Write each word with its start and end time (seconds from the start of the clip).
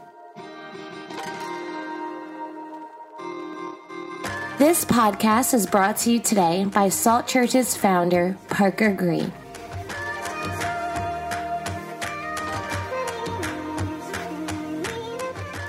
This 4.58 4.86
podcast 4.86 5.54
is 5.54 5.68
brought 5.68 5.98
to 5.98 6.12
you 6.12 6.20
today 6.20 6.64
by 6.64 6.88
Salt 6.88 7.28
Church's 7.28 7.76
founder, 7.76 8.38
Parker 8.48 8.94
Green. 8.94 9.34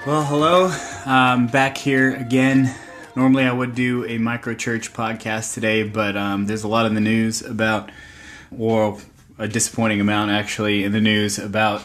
Well, 0.09 0.25
hello. 0.25 0.69
Back 1.05 1.77
here 1.77 2.15
again. 2.15 2.75
Normally, 3.15 3.45
I 3.45 3.53
would 3.53 3.75
do 3.75 4.07
a 4.07 4.17
micro 4.17 4.55
church 4.55 4.95
podcast 4.95 5.53
today, 5.53 5.83
but 5.83 6.17
um, 6.17 6.47
there's 6.47 6.65
a 6.65 6.69
lot 6.69 6.87
in 6.87 6.95
the 6.95 7.01
news 7.03 7.43
about, 7.43 7.91
or 8.59 8.98
a 9.37 9.47
disappointing 9.47 10.01
amount 10.01 10.31
actually, 10.31 10.83
in 10.83 10.93
the 10.93 11.01
news 11.03 11.39
about 11.39 11.84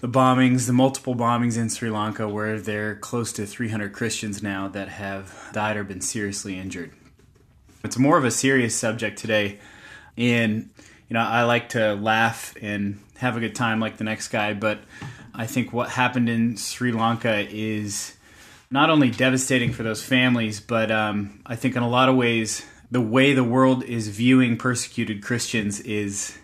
the 0.00 0.06
bombings, 0.06 0.68
the 0.68 0.72
multiple 0.72 1.16
bombings 1.16 1.58
in 1.58 1.68
Sri 1.68 1.90
Lanka, 1.90 2.28
where 2.28 2.60
there 2.60 2.90
are 2.90 2.94
close 2.94 3.32
to 3.32 3.46
300 3.46 3.92
Christians 3.92 4.40
now 4.40 4.68
that 4.68 4.88
have 4.88 5.50
died 5.52 5.76
or 5.76 5.82
been 5.82 6.00
seriously 6.00 6.56
injured. 6.56 6.92
It's 7.82 7.98
more 7.98 8.16
of 8.16 8.24
a 8.24 8.30
serious 8.30 8.76
subject 8.76 9.18
today, 9.18 9.58
and 10.16 10.70
you 11.08 11.14
know 11.14 11.20
I 11.22 11.42
like 11.42 11.70
to 11.70 11.94
laugh 11.94 12.54
and 12.62 13.00
have 13.16 13.36
a 13.36 13.40
good 13.40 13.56
time 13.56 13.80
like 13.80 13.96
the 13.96 14.04
next 14.04 14.28
guy, 14.28 14.54
but 14.54 14.78
I 15.38 15.46
think 15.46 15.72
what 15.72 15.90
happened 15.90 16.28
in 16.28 16.56
Sri 16.56 16.90
Lanka 16.90 17.46
is 17.48 18.16
not 18.72 18.90
only 18.90 19.08
devastating 19.08 19.72
for 19.72 19.84
those 19.84 20.02
families, 20.02 20.58
but 20.58 20.90
um, 20.90 21.40
I 21.46 21.54
think 21.54 21.76
in 21.76 21.82
a 21.84 21.88
lot 21.88 22.08
of 22.08 22.16
ways, 22.16 22.66
the 22.90 23.00
way 23.00 23.34
the 23.34 23.44
world 23.44 23.84
is 23.84 24.08
viewing 24.08 24.56
persecuted 24.56 25.22
Christians 25.22 25.78
is 25.80 26.36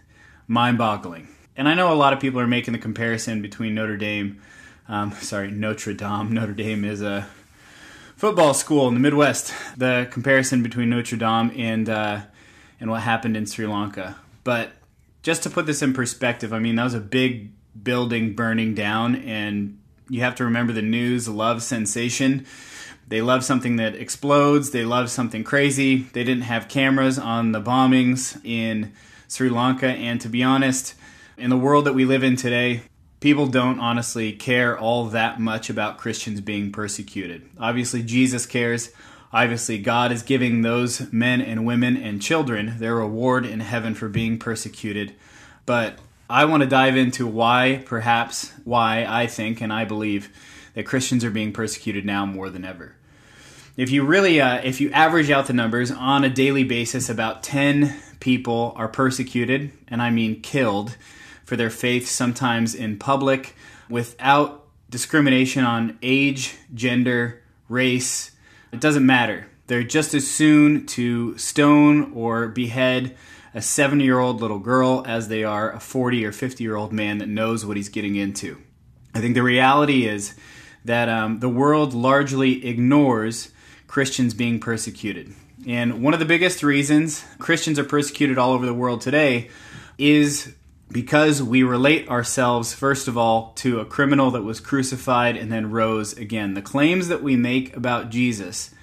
mind 0.46 0.78
boggling. 0.78 1.26
And 1.56 1.68
I 1.68 1.74
know 1.74 1.92
a 1.92 1.94
lot 1.94 2.12
of 2.12 2.20
people 2.20 2.38
are 2.38 2.46
making 2.46 2.72
the 2.72 2.78
comparison 2.78 3.42
between 3.42 3.74
Notre 3.74 3.96
Dame, 3.96 4.40
um, 4.88 5.10
sorry, 5.14 5.50
Notre 5.50 5.92
Dame. 5.92 6.32
Notre 6.32 6.52
Dame 6.52 6.84
is 6.84 7.02
a 7.02 7.26
football 8.16 8.54
school 8.54 8.86
in 8.86 8.94
the 8.94 9.00
Midwest. 9.00 9.52
The 9.76 10.06
comparison 10.12 10.62
between 10.62 10.90
Notre 10.90 11.16
Dame 11.16 11.52
and 11.56 11.88
uh, 11.88 12.20
and 12.78 12.90
what 12.90 13.02
happened 13.02 13.36
in 13.36 13.46
Sri 13.46 13.66
Lanka. 13.66 14.16
But 14.44 14.70
just 15.24 15.42
to 15.42 15.50
put 15.50 15.66
this 15.66 15.82
in 15.82 15.94
perspective, 15.94 16.52
I 16.52 16.60
mean 16.60 16.76
that 16.76 16.84
was 16.84 16.94
a 16.94 17.00
big 17.00 17.50
building 17.80 18.34
burning 18.34 18.74
down, 18.74 19.16
and 19.16 19.78
you 20.08 20.20
have 20.20 20.34
to 20.36 20.44
remember 20.44 20.72
the 20.72 20.82
news 20.82 21.28
loves 21.28 21.64
sensation. 21.64 22.46
They 23.08 23.20
love 23.20 23.44
something 23.44 23.76
that 23.76 23.94
explodes. 23.94 24.70
They 24.70 24.84
love 24.84 25.10
something 25.10 25.44
crazy. 25.44 25.96
They 26.12 26.24
didn't 26.24 26.44
have 26.44 26.68
cameras 26.68 27.18
on 27.18 27.52
the 27.52 27.60
bombings 27.60 28.40
in 28.44 28.92
Sri 29.28 29.48
Lanka, 29.48 29.88
and 29.88 30.20
to 30.20 30.28
be 30.28 30.42
honest, 30.42 30.94
in 31.36 31.50
the 31.50 31.56
world 31.56 31.84
that 31.86 31.94
we 31.94 32.04
live 32.04 32.22
in 32.22 32.36
today, 32.36 32.82
people 33.20 33.46
don't 33.46 33.80
honestly 33.80 34.32
care 34.32 34.78
all 34.78 35.06
that 35.06 35.40
much 35.40 35.68
about 35.68 35.98
Christians 35.98 36.40
being 36.40 36.70
persecuted. 36.70 37.42
Obviously, 37.58 38.02
Jesus 38.02 38.46
cares. 38.46 38.90
Obviously, 39.32 39.78
God 39.78 40.12
is 40.12 40.22
giving 40.22 40.62
those 40.62 41.12
men 41.12 41.40
and 41.40 41.66
women 41.66 41.96
and 41.96 42.22
children 42.22 42.78
their 42.78 42.94
reward 42.94 43.44
in 43.44 43.60
heaven 43.60 43.94
for 43.94 44.08
being 44.08 44.38
persecuted. 44.38 45.14
But 45.66 45.98
I 46.28 46.46
want 46.46 46.62
to 46.62 46.68
dive 46.68 46.96
into 46.96 47.26
why, 47.26 47.82
perhaps, 47.84 48.50
why 48.64 49.04
I 49.06 49.26
think 49.26 49.60
and 49.60 49.72
I 49.72 49.84
believe 49.84 50.30
that 50.74 50.86
Christians 50.86 51.22
are 51.24 51.30
being 51.30 51.52
persecuted 51.52 52.06
now 52.06 52.24
more 52.24 52.48
than 52.48 52.64
ever. 52.64 52.96
If 53.76 53.90
you 53.90 54.04
really, 54.04 54.40
uh, 54.40 54.60
if 54.62 54.80
you 54.80 54.90
average 54.92 55.30
out 55.30 55.48
the 55.48 55.52
numbers 55.52 55.90
on 55.90 56.24
a 56.24 56.30
daily 56.30 56.64
basis, 56.64 57.10
about 57.10 57.42
10 57.42 57.94
people 58.20 58.72
are 58.76 58.88
persecuted, 58.88 59.72
and 59.88 60.00
I 60.00 60.10
mean 60.10 60.40
killed, 60.40 60.96
for 61.44 61.56
their 61.56 61.70
faith, 61.70 62.08
sometimes 62.08 62.74
in 62.74 62.98
public, 62.98 63.54
without 63.90 64.66
discrimination 64.88 65.64
on 65.64 65.98
age, 66.02 66.56
gender, 66.72 67.42
race. 67.68 68.30
It 68.72 68.80
doesn't 68.80 69.04
matter. 69.04 69.48
They're 69.66 69.82
just 69.82 70.14
as 70.14 70.30
soon 70.30 70.86
to 70.86 71.36
stone 71.36 72.12
or 72.14 72.48
behead 72.48 73.16
a 73.54 73.62
70 73.62 74.04
year 74.04 74.18
old 74.18 74.40
little 74.40 74.58
girl 74.58 75.04
as 75.06 75.28
they 75.28 75.44
are 75.44 75.72
a 75.72 75.80
40 75.80 76.26
or 76.26 76.32
50 76.32 76.62
year 76.62 76.76
old 76.76 76.92
man 76.92 77.18
that 77.18 77.28
knows 77.28 77.64
what 77.64 77.76
he's 77.76 77.88
getting 77.88 78.16
into. 78.16 78.60
I 79.14 79.20
think 79.20 79.34
the 79.34 79.42
reality 79.42 80.06
is 80.06 80.34
that 80.84 81.08
um, 81.08 81.38
the 81.38 81.48
world 81.48 81.94
largely 81.94 82.66
ignores 82.66 83.52
Christians 83.86 84.34
being 84.34 84.58
persecuted. 84.58 85.32
And 85.66 86.02
one 86.02 86.12
of 86.12 86.20
the 86.20 86.26
biggest 86.26 86.62
reasons 86.62 87.24
Christians 87.38 87.78
are 87.78 87.84
persecuted 87.84 88.36
all 88.36 88.52
over 88.52 88.66
the 88.66 88.74
world 88.74 89.00
today 89.00 89.50
is 89.96 90.52
because 90.90 91.42
we 91.42 91.62
relate 91.62 92.08
ourselves, 92.08 92.74
first 92.74 93.08
of 93.08 93.16
all, 93.16 93.52
to 93.54 93.80
a 93.80 93.84
criminal 93.84 94.30
that 94.32 94.42
was 94.42 94.60
crucified 94.60 95.36
and 95.36 95.50
then 95.50 95.70
rose 95.70 96.12
again. 96.12 96.54
The 96.54 96.62
claims 96.62 97.08
that 97.08 97.22
we 97.22 97.36
make 97.36 97.74
about 97.76 98.10
Jesus, 98.10 98.74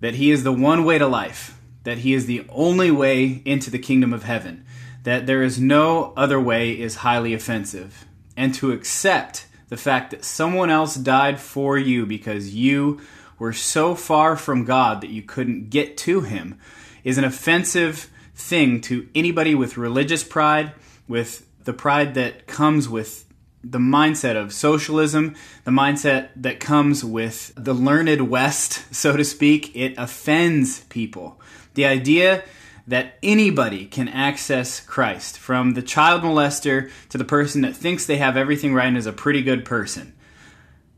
that 0.00 0.16
he 0.16 0.30
is 0.30 0.44
the 0.44 0.52
one 0.52 0.84
way 0.84 0.98
to 0.98 1.06
life, 1.06 1.55
that 1.86 1.98
he 1.98 2.14
is 2.14 2.26
the 2.26 2.44
only 2.48 2.90
way 2.90 3.40
into 3.44 3.70
the 3.70 3.78
kingdom 3.78 4.12
of 4.12 4.24
heaven, 4.24 4.66
that 5.04 5.26
there 5.26 5.40
is 5.40 5.60
no 5.60 6.12
other 6.16 6.40
way 6.40 6.72
is 6.72 6.96
highly 6.96 7.32
offensive. 7.32 8.04
And 8.36 8.52
to 8.56 8.72
accept 8.72 9.46
the 9.68 9.76
fact 9.76 10.10
that 10.10 10.24
someone 10.24 10.68
else 10.68 10.96
died 10.96 11.38
for 11.38 11.78
you 11.78 12.04
because 12.04 12.52
you 12.52 13.00
were 13.38 13.52
so 13.52 13.94
far 13.94 14.34
from 14.34 14.64
God 14.64 15.00
that 15.00 15.10
you 15.10 15.22
couldn't 15.22 15.70
get 15.70 15.96
to 15.98 16.22
him 16.22 16.58
is 17.04 17.18
an 17.18 17.24
offensive 17.24 18.10
thing 18.34 18.80
to 18.80 19.08
anybody 19.14 19.54
with 19.54 19.76
religious 19.76 20.24
pride, 20.24 20.72
with 21.06 21.46
the 21.62 21.72
pride 21.72 22.14
that 22.14 22.48
comes 22.48 22.88
with 22.88 23.26
the 23.62 23.78
mindset 23.78 24.36
of 24.36 24.52
socialism, 24.52 25.36
the 25.62 25.70
mindset 25.70 26.30
that 26.34 26.58
comes 26.58 27.04
with 27.04 27.52
the 27.56 27.74
learned 27.74 28.28
West, 28.28 28.84
so 28.92 29.16
to 29.16 29.24
speak. 29.24 29.74
It 29.76 29.94
offends 29.96 30.80
people. 30.84 31.40
The 31.76 31.84
idea 31.84 32.42
that 32.86 33.18
anybody 33.22 33.84
can 33.84 34.08
access 34.08 34.80
Christ, 34.80 35.38
from 35.38 35.74
the 35.74 35.82
child 35.82 36.22
molester 36.22 36.90
to 37.10 37.18
the 37.18 37.24
person 37.24 37.60
that 37.60 37.76
thinks 37.76 38.06
they 38.06 38.16
have 38.16 38.36
everything 38.36 38.72
right 38.72 38.86
and 38.86 38.96
is 38.96 39.06
a 39.06 39.12
pretty 39.12 39.42
good 39.42 39.64
person, 39.64 40.14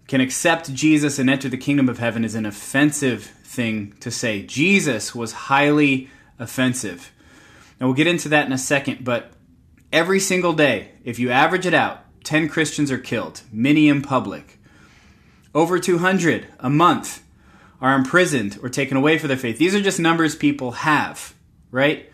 can 0.06 0.20
accept 0.20 0.72
Jesus 0.72 1.18
and 1.18 1.28
enter 1.28 1.48
the 1.48 1.56
kingdom 1.56 1.88
of 1.88 1.98
heaven 1.98 2.24
is 2.24 2.36
an 2.36 2.46
offensive 2.46 3.24
thing 3.24 3.94
to 3.98 4.10
say. 4.10 4.42
Jesus 4.42 5.14
was 5.16 5.32
highly 5.32 6.08
offensive. 6.38 7.12
And 7.80 7.88
we'll 7.88 7.96
get 7.96 8.06
into 8.06 8.28
that 8.28 8.46
in 8.46 8.52
a 8.52 8.58
second, 8.58 9.04
but 9.04 9.32
every 9.92 10.20
single 10.20 10.52
day, 10.52 10.92
if 11.02 11.18
you 11.18 11.30
average 11.30 11.66
it 11.66 11.74
out, 11.74 12.04
10 12.22 12.48
Christians 12.48 12.92
are 12.92 12.98
killed, 12.98 13.42
many 13.50 13.88
in 13.88 14.00
public. 14.00 14.60
Over 15.54 15.80
200 15.80 16.46
a 16.60 16.70
month 16.70 17.22
are 17.80 17.94
imprisoned 17.94 18.58
or 18.62 18.68
taken 18.68 18.96
away 18.96 19.18
for 19.18 19.28
their 19.28 19.36
faith. 19.36 19.58
These 19.58 19.74
are 19.74 19.80
just 19.80 20.00
numbers 20.00 20.34
people 20.34 20.72
have, 20.72 21.34
right? 21.70 22.10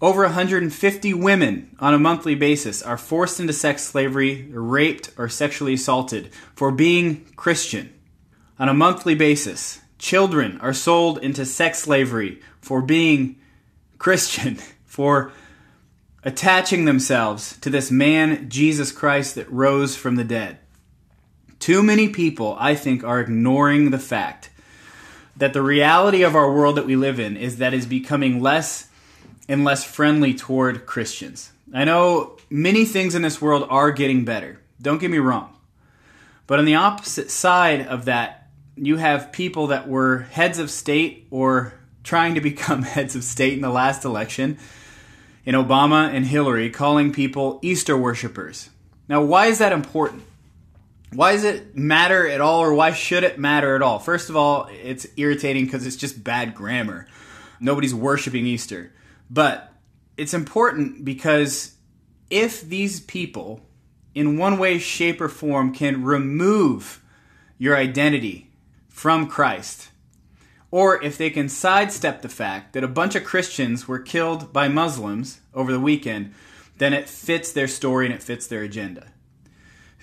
Over 0.00 0.22
150 0.22 1.14
women 1.14 1.76
on 1.78 1.94
a 1.94 1.98
monthly 1.98 2.34
basis 2.34 2.82
are 2.82 2.98
forced 2.98 3.38
into 3.38 3.52
sex 3.52 3.84
slavery, 3.84 4.48
raped, 4.50 5.10
or 5.16 5.28
sexually 5.28 5.74
assaulted 5.74 6.32
for 6.54 6.72
being 6.72 7.24
Christian. 7.36 7.92
On 8.58 8.68
a 8.68 8.74
monthly 8.74 9.14
basis, 9.14 9.80
children 9.98 10.58
are 10.60 10.72
sold 10.72 11.18
into 11.18 11.44
sex 11.44 11.78
slavery 11.80 12.40
for 12.60 12.82
being 12.82 13.36
Christian, 13.98 14.56
for 14.84 15.32
attaching 16.24 16.84
themselves 16.84 17.56
to 17.60 17.70
this 17.70 17.90
man, 17.90 18.48
Jesus 18.48 18.90
Christ, 18.90 19.36
that 19.36 19.50
rose 19.52 19.94
from 19.94 20.16
the 20.16 20.24
dead. 20.24 20.58
Too 21.60 21.80
many 21.80 22.08
people, 22.08 22.56
I 22.58 22.74
think, 22.74 23.04
are 23.04 23.20
ignoring 23.20 23.90
the 23.90 23.98
fact 23.98 24.50
that 25.36 25.52
the 25.52 25.62
reality 25.62 26.22
of 26.22 26.36
our 26.36 26.52
world 26.52 26.76
that 26.76 26.86
we 26.86 26.96
live 26.96 27.18
in 27.18 27.36
is 27.36 27.56
that 27.56 27.74
is 27.74 27.86
becoming 27.86 28.40
less 28.40 28.88
and 29.48 29.64
less 29.64 29.84
friendly 29.84 30.34
toward 30.34 30.86
Christians. 30.86 31.52
I 31.74 31.84
know 31.84 32.36
many 32.50 32.84
things 32.84 33.14
in 33.14 33.22
this 33.22 33.40
world 33.40 33.66
are 33.70 33.90
getting 33.90 34.24
better. 34.24 34.60
Don't 34.80 34.98
get 34.98 35.10
me 35.10 35.18
wrong. 35.18 35.56
But 36.46 36.58
on 36.58 36.64
the 36.64 36.74
opposite 36.74 37.30
side 37.30 37.86
of 37.86 38.04
that, 38.04 38.48
you 38.76 38.96
have 38.96 39.32
people 39.32 39.68
that 39.68 39.88
were 39.88 40.20
heads 40.30 40.58
of 40.58 40.70
state 40.70 41.26
or 41.30 41.74
trying 42.04 42.34
to 42.34 42.40
become 42.40 42.82
heads 42.82 43.14
of 43.16 43.24
state 43.24 43.54
in 43.54 43.60
the 43.60 43.70
last 43.70 44.04
election 44.04 44.58
in 45.44 45.54
Obama 45.54 46.12
and 46.12 46.26
Hillary 46.26 46.70
calling 46.70 47.12
people 47.12 47.58
Easter 47.62 47.96
worshippers. 47.96 48.70
Now, 49.08 49.22
why 49.22 49.46
is 49.46 49.58
that 49.58 49.72
important? 49.72 50.22
Why 51.14 51.32
does 51.32 51.44
it 51.44 51.76
matter 51.76 52.26
at 52.26 52.40
all, 52.40 52.60
or 52.60 52.72
why 52.74 52.92
should 52.92 53.24
it 53.24 53.38
matter 53.38 53.76
at 53.76 53.82
all? 53.82 53.98
First 53.98 54.30
of 54.30 54.36
all, 54.36 54.68
it's 54.70 55.06
irritating 55.16 55.66
because 55.66 55.86
it's 55.86 55.96
just 55.96 56.24
bad 56.24 56.54
grammar. 56.54 57.06
Nobody's 57.60 57.94
worshiping 57.94 58.46
Easter. 58.46 58.92
But 59.30 59.72
it's 60.16 60.34
important 60.34 61.04
because 61.04 61.74
if 62.30 62.62
these 62.62 63.00
people 63.00 63.60
in 64.14 64.36
one 64.36 64.58
way, 64.58 64.78
shape, 64.78 65.20
or 65.20 65.28
form 65.28 65.74
can 65.74 66.04
remove 66.04 67.02
your 67.58 67.76
identity 67.76 68.50
from 68.88 69.26
Christ, 69.26 69.88
or 70.70 71.02
if 71.02 71.16
they 71.16 71.30
can 71.30 71.48
sidestep 71.48 72.22
the 72.22 72.28
fact 72.28 72.72
that 72.72 72.84
a 72.84 72.88
bunch 72.88 73.14
of 73.14 73.24
Christians 73.24 73.88
were 73.88 73.98
killed 73.98 74.52
by 74.52 74.68
Muslims 74.68 75.40
over 75.54 75.72
the 75.72 75.80
weekend, 75.80 76.34
then 76.78 76.92
it 76.92 77.08
fits 77.08 77.52
their 77.52 77.68
story 77.68 78.06
and 78.06 78.14
it 78.14 78.22
fits 78.22 78.46
their 78.46 78.62
agenda. 78.62 79.11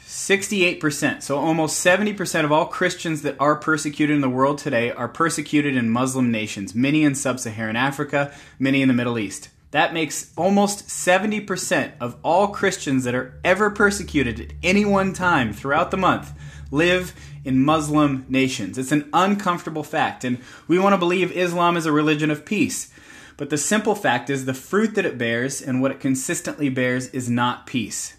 68%, 0.09 1.21
so 1.21 1.37
almost 1.37 1.85
70% 1.85 2.43
of 2.43 2.51
all 2.51 2.65
Christians 2.65 3.21
that 3.21 3.35
are 3.39 3.55
persecuted 3.55 4.15
in 4.15 4.23
the 4.23 4.29
world 4.29 4.57
today 4.57 4.89
are 4.89 5.07
persecuted 5.07 5.75
in 5.75 5.91
Muslim 5.91 6.31
nations, 6.31 6.73
many 6.73 7.03
in 7.03 7.13
sub 7.13 7.39
Saharan 7.39 7.75
Africa, 7.75 8.33
many 8.57 8.81
in 8.81 8.87
the 8.87 8.95
Middle 8.95 9.19
East. 9.19 9.49
That 9.69 9.93
makes 9.93 10.33
almost 10.35 10.87
70% 10.87 11.91
of 12.01 12.17
all 12.23 12.47
Christians 12.47 13.03
that 13.03 13.13
are 13.13 13.39
ever 13.43 13.69
persecuted 13.69 14.39
at 14.39 14.53
any 14.63 14.83
one 14.83 15.13
time 15.13 15.53
throughout 15.53 15.91
the 15.91 15.97
month 15.97 16.33
live 16.71 17.13
in 17.45 17.63
Muslim 17.63 18.25
nations. 18.27 18.79
It's 18.79 18.91
an 18.91 19.11
uncomfortable 19.13 19.83
fact, 19.83 20.23
and 20.23 20.39
we 20.67 20.79
want 20.79 20.93
to 20.93 20.97
believe 20.97 21.31
Islam 21.31 21.77
is 21.77 21.85
a 21.85 21.91
religion 21.91 22.31
of 22.31 22.45
peace. 22.45 22.91
But 23.37 23.51
the 23.51 23.59
simple 23.59 23.93
fact 23.93 24.31
is 24.31 24.45
the 24.45 24.55
fruit 24.55 24.95
that 24.95 25.05
it 25.05 25.19
bears 25.19 25.61
and 25.61 25.83
what 25.83 25.91
it 25.91 25.99
consistently 25.99 26.69
bears 26.69 27.09
is 27.09 27.29
not 27.29 27.67
peace. 27.67 28.15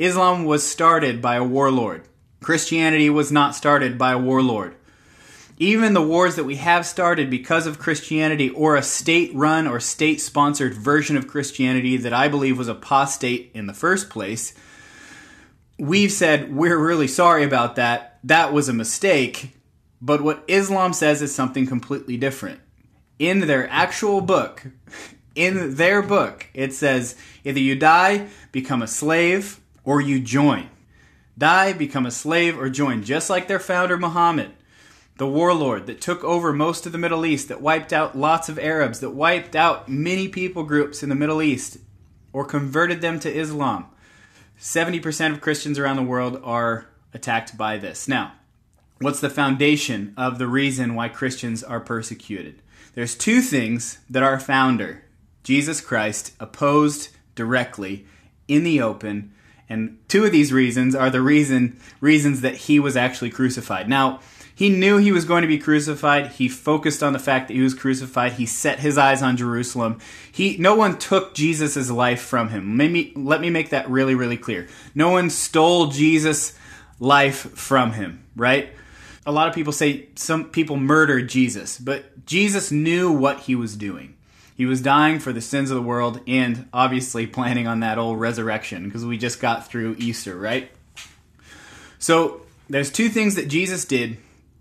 Islam 0.00 0.46
was 0.46 0.66
started 0.66 1.20
by 1.20 1.36
a 1.36 1.44
warlord. 1.44 2.08
Christianity 2.40 3.10
was 3.10 3.30
not 3.30 3.54
started 3.54 3.98
by 3.98 4.12
a 4.12 4.18
warlord. 4.18 4.74
Even 5.58 5.92
the 5.92 6.00
wars 6.00 6.36
that 6.36 6.44
we 6.44 6.56
have 6.56 6.86
started 6.86 7.28
because 7.28 7.66
of 7.66 7.78
Christianity 7.78 8.48
or 8.48 8.76
a 8.76 8.82
state 8.82 9.30
run 9.34 9.66
or 9.66 9.78
state 9.78 10.22
sponsored 10.22 10.72
version 10.72 11.18
of 11.18 11.28
Christianity 11.28 11.98
that 11.98 12.14
I 12.14 12.28
believe 12.28 12.56
was 12.56 12.66
apostate 12.66 13.50
in 13.52 13.66
the 13.66 13.74
first 13.74 14.08
place, 14.08 14.54
we've 15.78 16.10
said 16.10 16.56
we're 16.56 16.78
really 16.78 17.06
sorry 17.06 17.44
about 17.44 17.76
that. 17.76 18.18
That 18.24 18.54
was 18.54 18.70
a 18.70 18.72
mistake. 18.72 19.54
But 20.00 20.22
what 20.22 20.44
Islam 20.48 20.94
says 20.94 21.20
is 21.20 21.34
something 21.34 21.66
completely 21.66 22.16
different. 22.16 22.60
In 23.18 23.40
their 23.40 23.68
actual 23.68 24.22
book, 24.22 24.64
in 25.34 25.74
their 25.74 26.00
book, 26.00 26.46
it 26.54 26.72
says 26.72 27.16
either 27.44 27.60
you 27.60 27.76
die, 27.76 28.28
become 28.50 28.80
a 28.80 28.86
slave, 28.86 29.60
or 29.90 30.00
you 30.00 30.20
join. 30.20 30.70
Die, 31.36 31.72
become 31.72 32.06
a 32.06 32.12
slave, 32.12 32.56
or 32.56 32.70
join, 32.70 33.02
just 33.02 33.28
like 33.28 33.48
their 33.48 33.58
founder 33.58 33.98
Muhammad, 33.98 34.52
the 35.16 35.26
warlord 35.26 35.88
that 35.88 36.00
took 36.00 36.22
over 36.22 36.52
most 36.52 36.86
of 36.86 36.92
the 36.92 36.98
Middle 36.98 37.26
East, 37.26 37.48
that 37.48 37.60
wiped 37.60 37.92
out 37.92 38.16
lots 38.16 38.48
of 38.48 38.56
Arabs, 38.56 39.00
that 39.00 39.10
wiped 39.10 39.56
out 39.56 39.88
many 39.88 40.28
people 40.28 40.62
groups 40.62 41.02
in 41.02 41.08
the 41.08 41.16
Middle 41.16 41.42
East, 41.42 41.78
or 42.32 42.44
converted 42.44 43.00
them 43.00 43.18
to 43.18 43.36
Islam. 43.36 43.86
70% 44.60 45.32
of 45.32 45.40
Christians 45.40 45.76
around 45.76 45.96
the 45.96 46.04
world 46.04 46.40
are 46.44 46.86
attacked 47.12 47.58
by 47.58 47.76
this. 47.76 48.06
Now, 48.06 48.34
what's 49.00 49.18
the 49.18 49.28
foundation 49.28 50.14
of 50.16 50.38
the 50.38 50.46
reason 50.46 50.94
why 50.94 51.08
Christians 51.08 51.64
are 51.64 51.80
persecuted? 51.80 52.62
There's 52.94 53.16
two 53.16 53.40
things 53.40 53.98
that 54.08 54.22
our 54.22 54.38
founder, 54.38 55.02
Jesus 55.42 55.80
Christ, 55.80 56.32
opposed 56.38 57.08
directly 57.34 58.06
in 58.46 58.62
the 58.62 58.80
open 58.80 59.32
and 59.70 59.96
two 60.08 60.24
of 60.24 60.32
these 60.32 60.52
reasons 60.52 60.96
are 60.96 61.08
the 61.08 61.22
reason 61.22 61.78
reasons 62.00 62.40
that 62.40 62.56
he 62.56 62.80
was 62.80 62.96
actually 62.96 63.30
crucified. 63.30 63.88
Now, 63.88 64.20
he 64.52 64.68
knew 64.68 64.98
he 64.98 65.12
was 65.12 65.24
going 65.24 65.40
to 65.40 65.48
be 65.48 65.58
crucified. 65.58 66.32
He 66.32 66.48
focused 66.48 67.02
on 67.02 67.14
the 67.14 67.18
fact 67.18 67.48
that 67.48 67.54
he 67.54 67.62
was 67.62 67.72
crucified. 67.72 68.32
He 68.32 68.44
set 68.44 68.80
his 68.80 68.98
eyes 68.98 69.22
on 69.22 69.38
Jerusalem. 69.38 70.00
He 70.30 70.56
no 70.58 70.74
one 70.74 70.98
took 70.98 71.34
Jesus' 71.34 71.90
life 71.90 72.20
from 72.20 72.50
him. 72.50 72.76
Maybe 72.76 73.12
let 73.16 73.40
me 73.40 73.48
make 73.48 73.70
that 73.70 73.88
really 73.88 74.14
really 74.14 74.36
clear. 74.36 74.68
No 74.94 75.10
one 75.10 75.30
stole 75.30 75.86
Jesus' 75.86 76.52
life 76.98 77.52
from 77.52 77.92
him, 77.92 78.24
right? 78.36 78.74
A 79.24 79.32
lot 79.32 79.48
of 79.48 79.54
people 79.54 79.72
say 79.72 80.08
some 80.16 80.50
people 80.50 80.76
murdered 80.76 81.28
Jesus, 81.28 81.78
but 81.78 82.26
Jesus 82.26 82.72
knew 82.72 83.12
what 83.12 83.40
he 83.40 83.54
was 83.54 83.76
doing. 83.76 84.16
He 84.60 84.66
was 84.66 84.82
dying 84.82 85.20
for 85.20 85.32
the 85.32 85.40
sins 85.40 85.70
of 85.70 85.76
the 85.76 85.82
world 85.82 86.20
and 86.26 86.68
obviously 86.70 87.26
planning 87.26 87.66
on 87.66 87.80
that 87.80 87.96
old 87.96 88.20
resurrection 88.20 88.84
because 88.84 89.06
we 89.06 89.16
just 89.16 89.40
got 89.40 89.66
through 89.66 89.96
Easter, 89.98 90.36
right? 90.36 90.70
So 91.98 92.42
there's 92.68 92.90
two 92.92 93.08
things 93.08 93.36
that 93.36 93.48
Jesus 93.48 93.86
did 93.86 94.18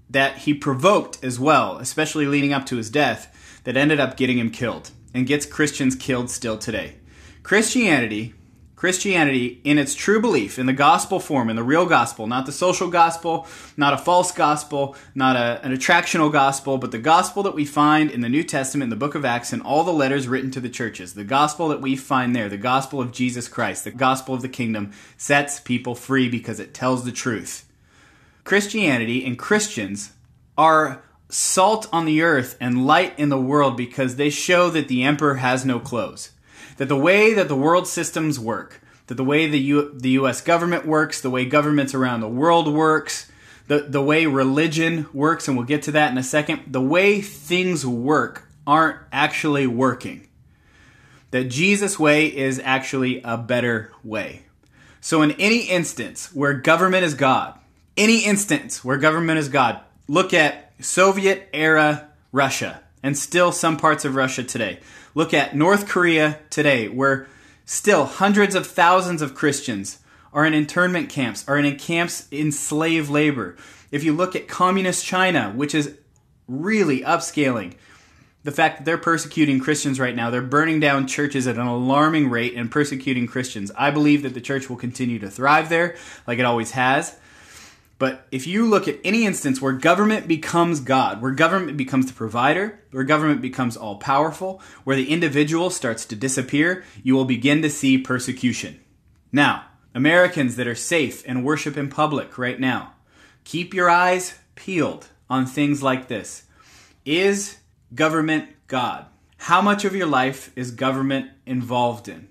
that 0.09 0.37
he 0.37 0.53
provoked 0.53 1.21
as 1.21 1.37
well, 1.37 1.79
especially 1.79 2.27
leading 2.27 2.53
up 2.53 2.65
to 2.67 2.77
his 2.77 2.89
death, 2.89 3.61
that 3.65 3.75
ended 3.75 3.99
up 3.99 4.15
getting 4.15 4.39
him 4.39 4.51
killed 4.51 4.91
and 5.13 5.27
gets 5.27 5.45
Christians 5.45 5.97
killed 5.97 6.29
still 6.29 6.57
today. 6.57 6.95
Christianity 7.43 8.33
Christianity, 8.79 9.59
in 9.65 9.77
its 9.77 9.93
true 9.93 10.21
belief, 10.21 10.57
in 10.57 10.65
the 10.65 10.71
gospel 10.71 11.19
form, 11.19 11.49
in 11.49 11.57
the 11.57 11.63
real 11.63 11.85
gospel, 11.85 12.27
not 12.27 12.45
the 12.45 12.53
social 12.53 12.89
gospel, 12.89 13.45
not 13.75 13.91
a 13.93 13.97
false 13.97 14.31
gospel, 14.31 14.95
not 15.13 15.35
a, 15.35 15.59
an 15.65 15.75
attractional 15.75 16.31
gospel, 16.31 16.77
but 16.77 16.91
the 16.91 16.97
gospel 16.97 17.43
that 17.43 17.53
we 17.53 17.65
find 17.65 18.09
in 18.09 18.21
the 18.21 18.29
New 18.29 18.41
Testament, 18.41 18.83
in 18.83 18.89
the 18.89 18.95
book 18.95 19.15
of 19.15 19.25
Acts, 19.25 19.51
and 19.51 19.61
all 19.61 19.83
the 19.83 19.91
letters 19.91 20.29
written 20.29 20.49
to 20.51 20.61
the 20.61 20.69
churches, 20.69 21.13
the 21.13 21.25
gospel 21.25 21.67
that 21.67 21.81
we 21.81 21.97
find 21.97 22.33
there, 22.33 22.47
the 22.47 22.55
gospel 22.55 23.01
of 23.01 23.11
Jesus 23.11 23.49
Christ, 23.49 23.83
the 23.83 23.91
gospel 23.91 24.33
of 24.33 24.41
the 24.41 24.47
kingdom, 24.47 24.93
sets 25.17 25.59
people 25.59 25.93
free 25.93 26.29
because 26.29 26.61
it 26.61 26.73
tells 26.73 27.03
the 27.03 27.11
truth. 27.11 27.69
Christianity 28.45 29.25
and 29.25 29.37
Christians 29.37 30.13
are 30.57 31.03
salt 31.27 31.89
on 31.91 32.05
the 32.05 32.21
earth 32.21 32.55
and 32.61 32.87
light 32.87 33.19
in 33.19 33.27
the 33.27 33.41
world 33.41 33.75
because 33.75 34.15
they 34.15 34.29
show 34.29 34.69
that 34.69 34.87
the 34.87 35.03
emperor 35.03 35.35
has 35.35 35.65
no 35.65 35.81
clothes 35.81 36.31
that 36.79 36.87
the 36.87 36.95
way 36.95 37.33
that 37.33 37.49
the 37.49 37.57
world 37.57 37.89
systems 37.89 38.39
work, 38.39 38.79
that 39.07 39.15
the 39.15 39.23
way 39.23 39.47
the, 39.47 39.59
U- 39.59 39.91
the 39.93 40.11
US 40.11 40.39
government 40.39 40.85
works, 40.85 41.19
the 41.19 41.29
way 41.29 41.43
governments 41.43 41.93
around 41.93 42.21
the 42.21 42.29
world 42.29 42.73
works, 42.73 43.29
the, 43.67 43.79
the 43.79 44.01
way 44.01 44.25
religion 44.25 45.05
works, 45.11 45.49
and 45.49 45.57
we'll 45.57 45.65
get 45.65 45.83
to 45.83 45.91
that 45.91 46.09
in 46.09 46.17
a 46.17 46.23
second, 46.23 46.61
the 46.67 46.81
way 46.81 47.19
things 47.19 47.85
work 47.85 48.47
aren't 48.65 48.97
actually 49.11 49.67
working. 49.67 50.29
That 51.31 51.49
Jesus' 51.49 51.99
way 51.99 52.27
is 52.27 52.61
actually 52.63 53.21
a 53.23 53.37
better 53.37 53.91
way. 54.01 54.45
So, 55.01 55.21
in 55.21 55.31
any 55.31 55.63
instance 55.63 56.33
where 56.33 56.53
government 56.53 57.03
is 57.03 57.13
God, 57.13 57.59
any 57.97 58.23
instance 58.23 58.85
where 58.85 58.97
government 58.97 59.37
is 59.37 59.49
God, 59.49 59.81
look 60.07 60.33
at 60.33 60.71
Soviet 60.79 61.49
era 61.51 62.07
Russia 62.31 62.81
and 63.01 63.17
still 63.17 63.51
some 63.51 63.77
parts 63.77 64.05
of 64.05 64.15
Russia 64.15 64.43
today. 64.43 64.79
Look 65.15 65.33
at 65.33 65.55
North 65.55 65.87
Korea 65.87 66.39
today, 66.49 66.87
where 66.87 67.27
still 67.65 68.05
hundreds 68.05 68.55
of 68.55 68.67
thousands 68.67 69.21
of 69.21 69.35
Christians 69.35 69.99
are 70.33 70.45
in 70.45 70.53
internment 70.53 71.09
camps, 71.09 71.47
are 71.47 71.57
in 71.57 71.75
camps 71.77 72.27
in 72.31 72.51
slave 72.51 73.09
labor. 73.09 73.55
If 73.91 74.03
you 74.03 74.13
look 74.13 74.35
at 74.35 74.47
communist 74.47 75.05
China, 75.05 75.51
which 75.55 75.73
is 75.73 75.97
really 76.47 77.01
upscaling, 77.01 77.75
the 78.43 78.51
fact 78.51 78.77
that 78.77 78.85
they're 78.85 78.97
persecuting 78.97 79.59
Christians 79.59 79.99
right 79.99 80.15
now, 80.15 80.29
they're 80.29 80.41
burning 80.41 80.79
down 80.79 81.07
churches 81.07 81.47
at 81.47 81.57
an 81.57 81.67
alarming 81.67 82.29
rate 82.29 82.55
and 82.55 82.71
persecuting 82.71 83.27
Christians. 83.27 83.71
I 83.75 83.91
believe 83.91 84.23
that 84.23 84.33
the 84.33 84.41
church 84.41 84.69
will 84.69 84.77
continue 84.77 85.19
to 85.19 85.29
thrive 85.29 85.69
there, 85.69 85.97
like 86.25 86.39
it 86.39 86.45
always 86.45 86.71
has. 86.71 87.15
But 87.99 88.27
if 88.31 88.47
you 88.47 88.65
look 88.65 88.87
at 88.87 88.99
any 89.03 89.25
instance 89.25 89.61
where 89.61 89.73
government 89.73 90.25
becomes 90.25 90.79
God, 90.79 91.21
where 91.21 91.31
government 91.31 91.77
becomes 91.77 92.07
the 92.07 92.13
provider, 92.13 92.79
where 92.91 93.03
government 93.03 93.41
becomes 93.41 93.75
all 93.75 93.97
powerful, 93.97 94.61
where 94.85 94.95
the 94.95 95.11
individual 95.11 95.69
starts 95.69 96.05
to 96.05 96.15
disappear, 96.15 96.85
you 97.03 97.13
will 97.13 97.25
begin 97.25 97.61
to 97.61 97.69
see 97.69 97.97
persecution. 97.97 98.79
Now, 99.33 99.65
Americans 99.93 100.55
that 100.55 100.67
are 100.67 100.75
safe 100.75 101.23
and 101.27 101.43
worship 101.43 101.75
in 101.75 101.89
public 101.89 102.37
right 102.37 102.59
now, 102.59 102.93
keep 103.43 103.73
your 103.73 103.89
eyes 103.89 104.39
peeled 104.55 105.07
on 105.29 105.45
things 105.45 105.83
like 105.83 106.07
this. 106.07 106.43
Is 107.03 107.57
government 107.93 108.49
God? 108.67 109.07
How 109.37 109.61
much 109.61 109.83
of 109.83 109.95
your 109.95 110.07
life 110.07 110.51
is 110.55 110.71
government 110.71 111.31
involved 111.45 112.07
in? 112.07 112.29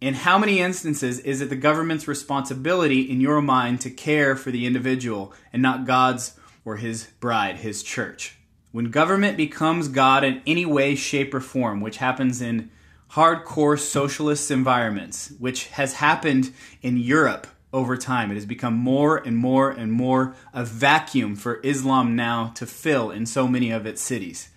In 0.00 0.14
how 0.14 0.38
many 0.38 0.60
instances 0.60 1.18
is 1.18 1.42
it 1.42 1.50
the 1.50 1.56
government's 1.56 2.08
responsibility 2.08 3.02
in 3.02 3.20
your 3.20 3.42
mind 3.42 3.82
to 3.82 3.90
care 3.90 4.34
for 4.34 4.50
the 4.50 4.64
individual 4.64 5.34
and 5.52 5.60
not 5.60 5.84
God's 5.84 6.38
or 6.64 6.76
his 6.76 7.08
bride, 7.20 7.56
his 7.56 7.82
church? 7.82 8.38
When 8.72 8.86
government 8.86 9.36
becomes 9.36 9.88
God 9.88 10.24
in 10.24 10.40
any 10.46 10.64
way, 10.64 10.94
shape, 10.94 11.34
or 11.34 11.40
form, 11.40 11.82
which 11.82 11.98
happens 11.98 12.40
in 12.40 12.70
hardcore 13.10 13.78
socialist 13.78 14.50
environments, 14.50 15.34
which 15.38 15.66
has 15.66 15.94
happened 15.94 16.54
in 16.80 16.96
Europe 16.96 17.46
over 17.70 17.98
time, 17.98 18.30
it 18.30 18.36
has 18.36 18.46
become 18.46 18.74
more 18.74 19.18
and 19.18 19.36
more 19.36 19.70
and 19.70 19.92
more 19.92 20.34
a 20.54 20.64
vacuum 20.64 21.36
for 21.36 21.60
Islam 21.62 22.16
now 22.16 22.52
to 22.54 22.64
fill 22.64 23.10
in 23.10 23.26
so 23.26 23.46
many 23.46 23.70
of 23.70 23.84
its 23.84 24.00
cities 24.00 24.48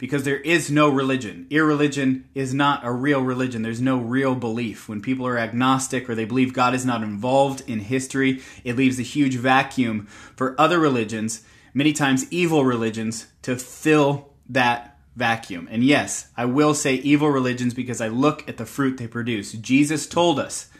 because 0.00 0.24
there 0.24 0.40
is 0.40 0.70
no 0.70 0.88
religion. 0.88 1.46
Irreligion 1.50 2.24
is 2.34 2.54
not 2.54 2.80
a 2.82 2.90
real 2.90 3.20
religion. 3.20 3.60
There's 3.60 3.82
no 3.82 3.98
real 3.98 4.34
belief. 4.34 4.88
When 4.88 5.02
people 5.02 5.26
are 5.26 5.36
agnostic 5.36 6.08
or 6.08 6.14
they 6.14 6.24
believe 6.24 6.54
God 6.54 6.74
is 6.74 6.86
not 6.86 7.02
involved 7.02 7.62
in 7.68 7.80
history, 7.80 8.40
it 8.64 8.76
leaves 8.76 8.98
a 8.98 9.02
huge 9.02 9.36
vacuum 9.36 10.06
for 10.34 10.58
other 10.58 10.78
religions, 10.78 11.42
many 11.74 11.92
times 11.92 12.24
evil 12.32 12.64
religions, 12.64 13.26
to 13.42 13.56
fill 13.56 14.30
that 14.48 14.96
vacuum. 15.16 15.68
And 15.70 15.84
yes, 15.84 16.28
I 16.34 16.46
will 16.46 16.72
say 16.72 16.94
evil 16.94 17.28
religions 17.28 17.74
because 17.74 18.00
I 18.00 18.08
look 18.08 18.48
at 18.48 18.56
the 18.56 18.64
fruit 18.64 18.96
they 18.96 19.06
produce. 19.06 19.52
Jesus 19.52 20.06
told 20.06 20.40
us 20.40 20.70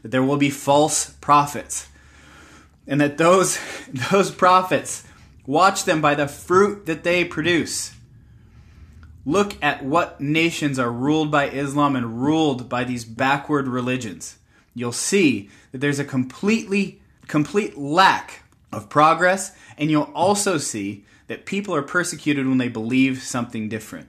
that 0.00 0.10
there 0.10 0.22
will 0.22 0.38
be 0.38 0.48
false 0.48 1.10
prophets. 1.20 1.88
And 2.86 3.02
that 3.02 3.18
those, 3.18 3.58
those 4.10 4.30
prophets, 4.30 5.04
watch 5.44 5.84
them 5.84 6.00
by 6.00 6.14
the 6.14 6.26
fruit 6.26 6.86
that 6.86 7.04
they 7.04 7.22
produce. 7.22 7.94
Look 9.24 9.62
at 9.62 9.84
what 9.84 10.20
nations 10.20 10.78
are 10.78 10.90
ruled 10.90 11.30
by 11.30 11.48
Islam 11.48 11.94
and 11.94 12.22
ruled 12.22 12.68
by 12.68 12.84
these 12.84 13.04
backward 13.04 13.68
religions. 13.68 14.38
You'll 14.74 14.92
see 14.92 15.48
that 15.70 15.78
there's 15.78 15.98
a 15.98 16.04
completely 16.04 17.00
complete 17.28 17.78
lack 17.78 18.42
of 18.72 18.88
progress 18.88 19.54
and 19.78 19.90
you'll 19.90 20.10
also 20.14 20.58
see 20.58 21.04
that 21.28 21.46
people 21.46 21.74
are 21.74 21.82
persecuted 21.82 22.48
when 22.48 22.58
they 22.58 22.68
believe 22.68 23.22
something 23.22 23.68
different. 23.68 24.08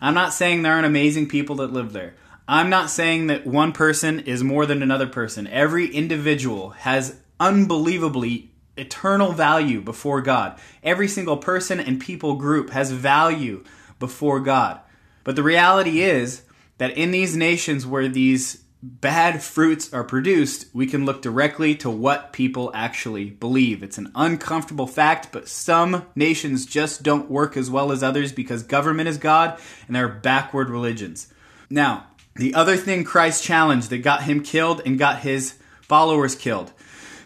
I'm 0.00 0.14
not 0.14 0.32
saying 0.32 0.62
there 0.62 0.72
aren't 0.72 0.86
amazing 0.86 1.28
people 1.28 1.56
that 1.56 1.72
live 1.72 1.92
there. 1.92 2.14
I'm 2.48 2.70
not 2.70 2.90
saying 2.90 3.28
that 3.28 3.46
one 3.46 3.72
person 3.72 4.20
is 4.20 4.42
more 4.42 4.66
than 4.66 4.82
another 4.82 5.06
person. 5.06 5.46
Every 5.46 5.86
individual 5.86 6.70
has 6.70 7.16
unbelievably 7.38 8.50
eternal 8.76 9.32
value 9.32 9.80
before 9.80 10.20
God. 10.20 10.58
Every 10.82 11.08
single 11.08 11.36
person 11.36 11.78
and 11.78 12.00
people 12.00 12.34
group 12.34 12.70
has 12.70 12.90
value 12.90 13.64
before 14.02 14.40
God. 14.40 14.80
But 15.22 15.36
the 15.36 15.44
reality 15.44 16.02
is 16.02 16.42
that 16.78 16.98
in 16.98 17.12
these 17.12 17.36
nations 17.36 17.86
where 17.86 18.08
these 18.08 18.64
bad 18.82 19.40
fruits 19.40 19.94
are 19.94 20.02
produced, 20.02 20.66
we 20.74 20.88
can 20.88 21.04
look 21.04 21.22
directly 21.22 21.76
to 21.76 21.88
what 21.88 22.32
people 22.32 22.72
actually 22.74 23.26
believe. 23.26 23.80
It's 23.80 23.98
an 23.98 24.10
uncomfortable 24.16 24.88
fact, 24.88 25.28
but 25.30 25.46
some 25.46 26.04
nations 26.16 26.66
just 26.66 27.04
don't 27.04 27.30
work 27.30 27.56
as 27.56 27.70
well 27.70 27.92
as 27.92 28.02
others 28.02 28.32
because 28.32 28.64
government 28.64 29.08
is 29.08 29.18
God 29.18 29.60
and 29.86 29.94
there 29.94 30.06
are 30.06 30.08
backward 30.08 30.68
religions. 30.68 31.32
Now, 31.70 32.08
the 32.34 32.56
other 32.56 32.76
thing 32.76 33.04
Christ 33.04 33.44
challenged 33.44 33.88
that 33.90 33.98
got 33.98 34.24
him 34.24 34.42
killed 34.42 34.82
and 34.84 34.98
got 34.98 35.20
his 35.20 35.54
followers 35.82 36.34
killed. 36.34 36.72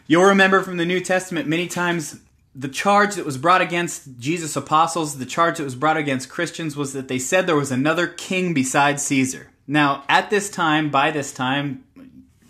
You'll 0.07 0.25
remember 0.25 0.61
from 0.61 0.77
the 0.77 0.85
New 0.85 1.01
Testament 1.01 1.49
many 1.49 1.69
times 1.69 2.21
the 2.59 2.69
charge 2.69 3.17
that 3.17 3.27
was 3.27 3.37
brought 3.37 3.61
against 3.61 4.19
Jesus' 4.19 4.57
apostles, 4.57 5.19
the 5.19 5.27
charge 5.27 5.59
that 5.59 5.65
was 5.65 5.75
brought 5.75 5.99
against 5.99 6.31
Christians 6.31 6.75
was 6.75 6.95
that 6.95 7.09
they 7.09 7.19
said 7.19 7.47
there 7.47 7.55
was 7.55 7.71
another 7.71 8.07
king 8.07 8.55
besides 8.55 9.03
Caesar. 9.05 9.51
Now, 9.67 10.05
at 10.09 10.31
this 10.31 10.49
time, 10.49 10.91
by 10.91 11.11
this 11.11 11.33
time, 11.33 11.85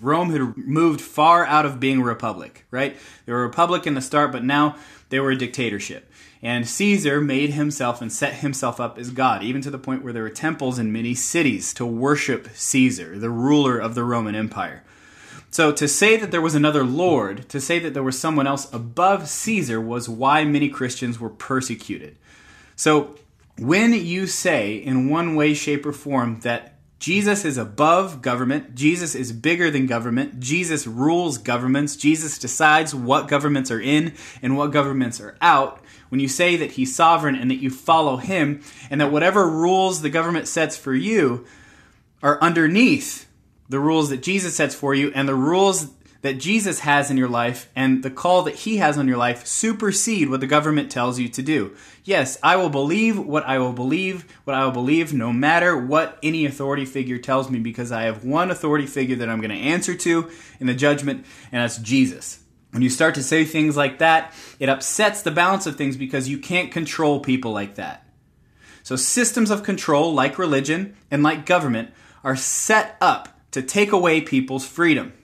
Rome 0.00 0.30
had 0.30 0.56
moved 0.56 1.00
far 1.00 1.44
out 1.44 1.66
of 1.66 1.80
being 1.80 2.00
a 2.00 2.04
republic, 2.04 2.66
right? 2.70 2.96
They 3.25 3.32
were 3.32 3.42
a 3.42 3.46
republic 3.46 3.86
in 3.86 3.94
the 3.94 4.00
start, 4.00 4.30
but 4.30 4.44
now 4.44 4.76
they 5.08 5.18
were 5.18 5.32
a 5.32 5.36
dictatorship. 5.36 6.10
And 6.42 6.68
Caesar 6.68 7.20
made 7.20 7.50
himself 7.50 8.00
and 8.00 8.12
set 8.12 8.34
himself 8.34 8.78
up 8.78 8.98
as 8.98 9.10
God, 9.10 9.42
even 9.42 9.62
to 9.62 9.70
the 9.70 9.78
point 9.78 10.04
where 10.04 10.12
there 10.12 10.22
were 10.22 10.30
temples 10.30 10.78
in 10.78 10.92
many 10.92 11.14
cities 11.14 11.75
to 11.75 11.86
worship 11.86 12.48
Caesar, 12.54 13.18
the 13.18 13.30
ruler 13.30 13.78
of 13.78 13.94
the 13.96 14.04
Roman 14.04 14.36
Empire. 14.36 14.84
So 15.56 15.72
to 15.72 15.88
say 15.88 16.18
that 16.18 16.32
there 16.32 16.42
was 16.42 16.54
another 16.54 16.84
Lord, 16.84 17.48
to 17.48 17.62
say 17.62 17.78
that 17.78 17.94
there 17.94 18.02
was 18.02 18.18
someone 18.18 18.46
else 18.46 18.70
above 18.75 19.26
Caesar, 19.26 19.80
was 19.80 20.06
why 20.06 20.44
many 20.44 20.68
Christians 20.68 21.18
were 21.18 21.30
persecuted. 21.30 22.18
So 22.76 23.14
when 23.58 23.94
you 23.94 24.26
say, 24.26 24.75
in 24.76 25.08
one 25.08 25.34
way, 25.34 25.54
shape, 25.54 25.86
or 25.86 25.94
form, 25.94 26.40
that 26.40 26.75
Jesus 26.98 27.46
is 27.46 27.56
above 27.56 28.20
government. 28.20 28.75
Jesus 28.75 29.14
is 29.14 29.32
bigger 29.32 29.70
than 29.70 29.86
government. 29.86 30.40
Jesus 30.40 30.86
rules 30.86 31.38
governments. 31.38 31.96
Jesus 31.96 32.38
decides 32.38 32.94
what 32.94 33.26
governments 33.26 33.70
are 33.70 33.80
in 33.80 34.12
and 34.42 34.58
what 34.58 34.72
governments 34.72 35.22
are 35.22 35.38
out. 35.40 35.80
When 36.10 36.20
you 36.20 36.28
say 36.28 36.56
that 36.56 36.72
he's 36.72 36.94
sovereign 36.94 37.34
and 37.34 37.50
that 37.50 37.62
you 37.62 37.70
follow 37.70 38.18
him 38.18 38.60
and 38.90 39.00
that 39.00 39.10
whatever 39.10 39.48
rules 39.48 40.02
the 40.02 40.10
government 40.10 40.48
sets 40.48 40.76
for 40.76 40.92
you 40.92 41.46
are 42.22 42.38
underneath 42.42 43.25
the 43.68 43.80
rules 43.80 44.11
that 44.11 44.23
Jesus 44.23 44.56
sets 44.56 44.75
for 44.75 44.94
you 44.94 45.11
and 45.14 45.28
the 45.28 45.35
rules 45.35 45.90
that 46.23 46.38
Jesus 46.38 46.80
has 46.80 47.11
in 47.11 47.16
your 47.16 47.28
life 47.28 47.70
and 47.76 48.02
the 48.02 48.11
call 48.11 48.42
that 48.42 48.56
he 48.56 48.78
has 48.78 48.99
on 48.99 49.06
your 49.06 49.16
life 49.16 49.46
supersede 49.46 50.28
what 50.28 50.40
the 50.40 50.46
government 50.46 50.90
tells 50.90 51.20
you 51.20 51.28
to 51.28 51.42
do. 51.42 51.76
Yes, 52.04 52.37
I 52.42 52.56
will 52.56 52.68
believe 52.68 53.18
what 53.18 53.44
I 53.44 53.58
will 53.58 53.73
believe, 53.73 54.26
what 54.44 54.56
I 54.56 54.64
will 54.64 54.73
believe 54.73 55.12
no 55.12 55.32
matter 55.32 55.76
what 55.76 56.18
any 56.23 56.44
authority 56.44 56.85
figure 56.85 57.18
tells 57.18 57.49
me 57.49 57.61
because 57.61 57.92
I 57.92 58.02
have 58.02 58.25
one 58.25 58.50
authority 58.50 58.87
figure 58.87 59.16
that 59.16 59.28
I'm 59.28 59.40
going 59.40 59.50
to 59.50 59.56
answer 59.56 59.94
to 59.94 60.30
in 60.58 60.66
the 60.66 60.75
judgment 60.75 61.25
and 61.52 61.62
that's 61.62 61.78
Jesus. 61.78 62.40
When 62.73 62.82
you 62.82 62.90
start 62.90 63.14
to 63.14 63.23
say 63.23 63.44
things 63.44 63.76
like 63.76 63.99
that, 63.99 64.35
it 64.58 64.68
upsets 64.68 65.23
the 65.23 65.30
balance 65.30 65.66
of 65.66 65.76
things 65.76 65.96
because 65.96 66.28
you 66.28 66.38
can't 66.38 66.73
control 66.73 67.20
people 67.20 67.52
like 67.52 67.76
that. 67.76 68.04
So 68.82 68.96
systems 68.96 69.50
of 69.50 69.62
control 69.62 70.12
like 70.12 70.38
religion 70.38 70.96
and 71.11 71.23
like 71.23 71.46
government 71.46 71.90
are 72.25 72.37
set 72.37 72.96
up 73.00 73.36
to 73.56 73.62
take 73.62 73.90
away 73.90 74.20
people's 74.20 74.66
freedom, 74.66 75.14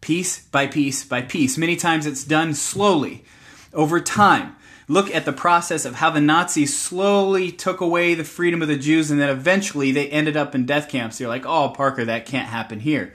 piece 0.00 0.40
by 0.40 0.66
piece 0.66 1.04
by 1.04 1.22
piece. 1.22 1.56
Many 1.56 1.76
times 1.76 2.06
it's 2.06 2.24
done 2.24 2.54
slowly, 2.54 3.24
over 3.72 4.00
time. 4.00 4.56
Look 4.88 5.14
at 5.14 5.24
the 5.24 5.32
process 5.32 5.84
of 5.84 5.94
how 5.94 6.10
the 6.10 6.20
Nazis 6.20 6.76
slowly 6.76 7.52
took 7.52 7.80
away 7.80 8.14
the 8.14 8.24
freedom 8.24 8.62
of 8.62 8.68
the 8.68 8.76
Jews 8.76 9.12
and 9.12 9.20
then 9.20 9.28
eventually 9.28 9.92
they 9.92 10.08
ended 10.08 10.36
up 10.36 10.56
in 10.56 10.66
death 10.66 10.88
camps. 10.88 11.20
You're 11.20 11.28
like, 11.28 11.46
oh, 11.46 11.68
Parker, 11.68 12.04
that 12.06 12.26
can't 12.26 12.48
happen 12.48 12.80
here. 12.80 13.14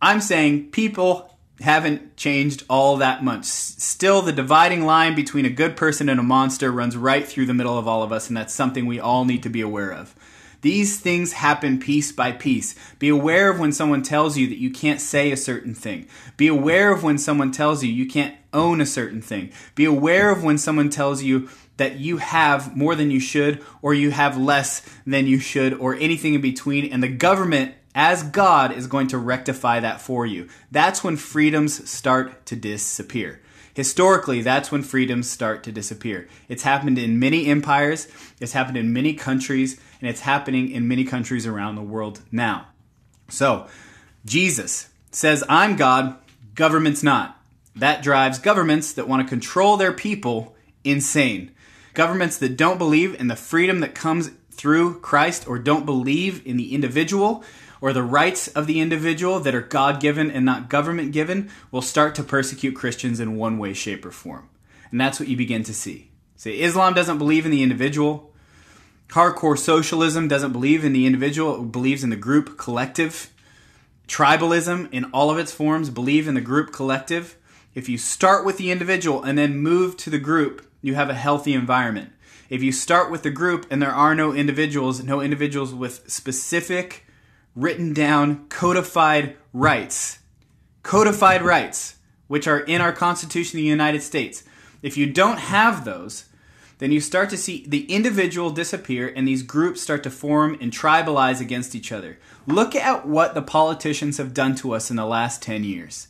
I'm 0.00 0.20
saying 0.20 0.70
people 0.70 1.36
haven't 1.60 2.16
changed 2.16 2.62
all 2.70 2.98
that 2.98 3.24
much. 3.24 3.44
Still, 3.44 4.22
the 4.22 4.30
dividing 4.30 4.84
line 4.84 5.16
between 5.16 5.46
a 5.46 5.50
good 5.50 5.76
person 5.76 6.08
and 6.08 6.20
a 6.20 6.22
monster 6.22 6.70
runs 6.70 6.96
right 6.96 7.26
through 7.26 7.46
the 7.46 7.54
middle 7.54 7.76
of 7.76 7.88
all 7.88 8.04
of 8.04 8.12
us, 8.12 8.28
and 8.28 8.36
that's 8.36 8.54
something 8.54 8.86
we 8.86 9.00
all 9.00 9.24
need 9.24 9.42
to 9.42 9.48
be 9.48 9.60
aware 9.60 9.92
of. 9.92 10.14
These 10.60 11.00
things 11.00 11.34
happen 11.34 11.78
piece 11.78 12.10
by 12.10 12.32
piece. 12.32 12.74
Be 12.98 13.08
aware 13.08 13.50
of 13.50 13.60
when 13.60 13.72
someone 13.72 14.02
tells 14.02 14.36
you 14.36 14.48
that 14.48 14.58
you 14.58 14.70
can't 14.70 15.00
say 15.00 15.30
a 15.30 15.36
certain 15.36 15.74
thing. 15.74 16.06
Be 16.36 16.48
aware 16.48 16.92
of 16.92 17.02
when 17.02 17.18
someone 17.18 17.52
tells 17.52 17.84
you 17.84 17.92
you 17.92 18.06
can't 18.06 18.34
own 18.52 18.80
a 18.80 18.86
certain 18.86 19.22
thing. 19.22 19.52
Be 19.74 19.84
aware 19.84 20.30
of 20.30 20.42
when 20.42 20.58
someone 20.58 20.90
tells 20.90 21.22
you 21.22 21.48
that 21.76 21.98
you 21.98 22.16
have 22.16 22.76
more 22.76 22.94
than 22.94 23.10
you 23.10 23.20
should 23.20 23.64
or 23.82 23.94
you 23.94 24.10
have 24.10 24.36
less 24.36 24.82
than 25.06 25.26
you 25.26 25.38
should 25.38 25.74
or 25.74 25.94
anything 25.94 26.34
in 26.34 26.40
between 26.40 26.92
and 26.92 27.02
the 27.02 27.08
government 27.08 27.74
as 27.94 28.22
God 28.22 28.72
is 28.72 28.86
going 28.86 29.08
to 29.08 29.18
rectify 29.18 29.80
that 29.80 30.00
for 30.00 30.26
you. 30.26 30.48
That's 30.70 31.02
when 31.02 31.16
freedoms 31.16 31.88
start 31.88 32.46
to 32.46 32.56
disappear. 32.56 33.40
Historically, 33.78 34.42
that's 34.42 34.72
when 34.72 34.82
freedoms 34.82 35.30
start 35.30 35.62
to 35.62 35.70
disappear. 35.70 36.26
It's 36.48 36.64
happened 36.64 36.98
in 36.98 37.20
many 37.20 37.46
empires, 37.46 38.08
it's 38.40 38.50
happened 38.50 38.76
in 38.76 38.92
many 38.92 39.14
countries, 39.14 39.80
and 40.00 40.10
it's 40.10 40.22
happening 40.22 40.72
in 40.72 40.88
many 40.88 41.04
countries 41.04 41.46
around 41.46 41.76
the 41.76 41.82
world 41.82 42.20
now. 42.32 42.66
So, 43.28 43.68
Jesus 44.24 44.88
says, 45.12 45.44
I'm 45.48 45.76
God, 45.76 46.16
government's 46.56 47.04
not. 47.04 47.40
That 47.76 48.02
drives 48.02 48.40
governments 48.40 48.92
that 48.94 49.06
want 49.06 49.22
to 49.22 49.28
control 49.28 49.76
their 49.76 49.92
people 49.92 50.56
insane. 50.82 51.52
Governments 51.94 52.36
that 52.38 52.56
don't 52.56 52.78
believe 52.78 53.14
in 53.20 53.28
the 53.28 53.36
freedom 53.36 53.78
that 53.78 53.94
comes 53.94 54.32
through 54.50 54.98
Christ 54.98 55.46
or 55.46 55.56
don't 55.56 55.86
believe 55.86 56.44
in 56.44 56.56
the 56.56 56.74
individual 56.74 57.44
or 57.80 57.92
the 57.92 58.02
rights 58.02 58.48
of 58.48 58.66
the 58.66 58.80
individual 58.80 59.40
that 59.40 59.54
are 59.54 59.60
God 59.60 60.00
given 60.00 60.30
and 60.30 60.44
not 60.44 60.68
government 60.68 61.12
given 61.12 61.50
will 61.70 61.82
start 61.82 62.14
to 62.16 62.22
persecute 62.22 62.74
Christians 62.74 63.20
in 63.20 63.36
one 63.36 63.58
way, 63.58 63.72
shape, 63.72 64.04
or 64.04 64.10
form. 64.10 64.48
And 64.90 65.00
that's 65.00 65.20
what 65.20 65.28
you 65.28 65.36
begin 65.36 65.62
to 65.64 65.74
see. 65.74 66.10
Say 66.36 66.60
Islam 66.60 66.94
doesn't 66.94 67.18
believe 67.18 67.44
in 67.44 67.50
the 67.50 67.62
individual. 67.62 68.32
Hardcore 69.08 69.58
socialism 69.58 70.28
doesn't 70.28 70.52
believe 70.52 70.84
in 70.84 70.92
the 70.92 71.06
individual, 71.06 71.62
it 71.62 71.72
believes 71.72 72.04
in 72.04 72.10
the 72.10 72.16
group 72.16 72.58
collective. 72.58 73.32
Tribalism 74.06 74.92
in 74.92 75.04
all 75.06 75.30
of 75.30 75.38
its 75.38 75.52
forms 75.52 75.90
believe 75.90 76.28
in 76.28 76.34
the 76.34 76.40
group 76.40 76.72
collective. 76.72 77.36
If 77.74 77.88
you 77.88 77.98
start 77.98 78.44
with 78.44 78.58
the 78.58 78.70
individual 78.70 79.22
and 79.22 79.38
then 79.38 79.58
move 79.58 79.96
to 79.98 80.10
the 80.10 80.18
group, 80.18 80.66
you 80.82 80.94
have 80.94 81.10
a 81.10 81.14
healthy 81.14 81.54
environment. 81.54 82.12
If 82.48 82.62
you 82.62 82.72
start 82.72 83.10
with 83.10 83.22
the 83.22 83.30
group 83.30 83.66
and 83.70 83.80
there 83.82 83.92
are 83.92 84.14
no 84.14 84.32
individuals, 84.32 85.02
no 85.02 85.20
individuals 85.20 85.74
with 85.74 86.10
specific 86.10 87.04
written 87.58 87.92
down, 87.92 88.46
codified 88.48 89.36
rights. 89.52 90.20
Codified 90.84 91.42
rights, 91.42 91.96
which 92.28 92.46
are 92.46 92.60
in 92.60 92.80
our 92.80 92.92
Constitution 92.92 93.58
of 93.58 93.62
the 93.62 93.68
United 93.68 94.00
States. 94.00 94.44
If 94.80 94.96
you 94.96 95.12
don't 95.12 95.38
have 95.38 95.84
those, 95.84 96.26
then 96.78 96.92
you 96.92 97.00
start 97.00 97.28
to 97.30 97.36
see 97.36 97.64
the 97.66 97.92
individual 97.92 98.50
disappear 98.50 99.12
and 99.14 99.26
these 99.26 99.42
groups 99.42 99.80
start 99.80 100.04
to 100.04 100.10
form 100.10 100.56
and 100.60 100.72
tribalize 100.72 101.40
against 101.40 101.74
each 101.74 101.90
other. 101.90 102.18
Look 102.46 102.76
at 102.76 103.06
what 103.06 103.34
the 103.34 103.42
politicians 103.42 104.18
have 104.18 104.32
done 104.32 104.54
to 104.56 104.72
us 104.72 104.88
in 104.88 104.96
the 104.96 105.04
last 105.04 105.42
10 105.42 105.64
years. 105.64 106.06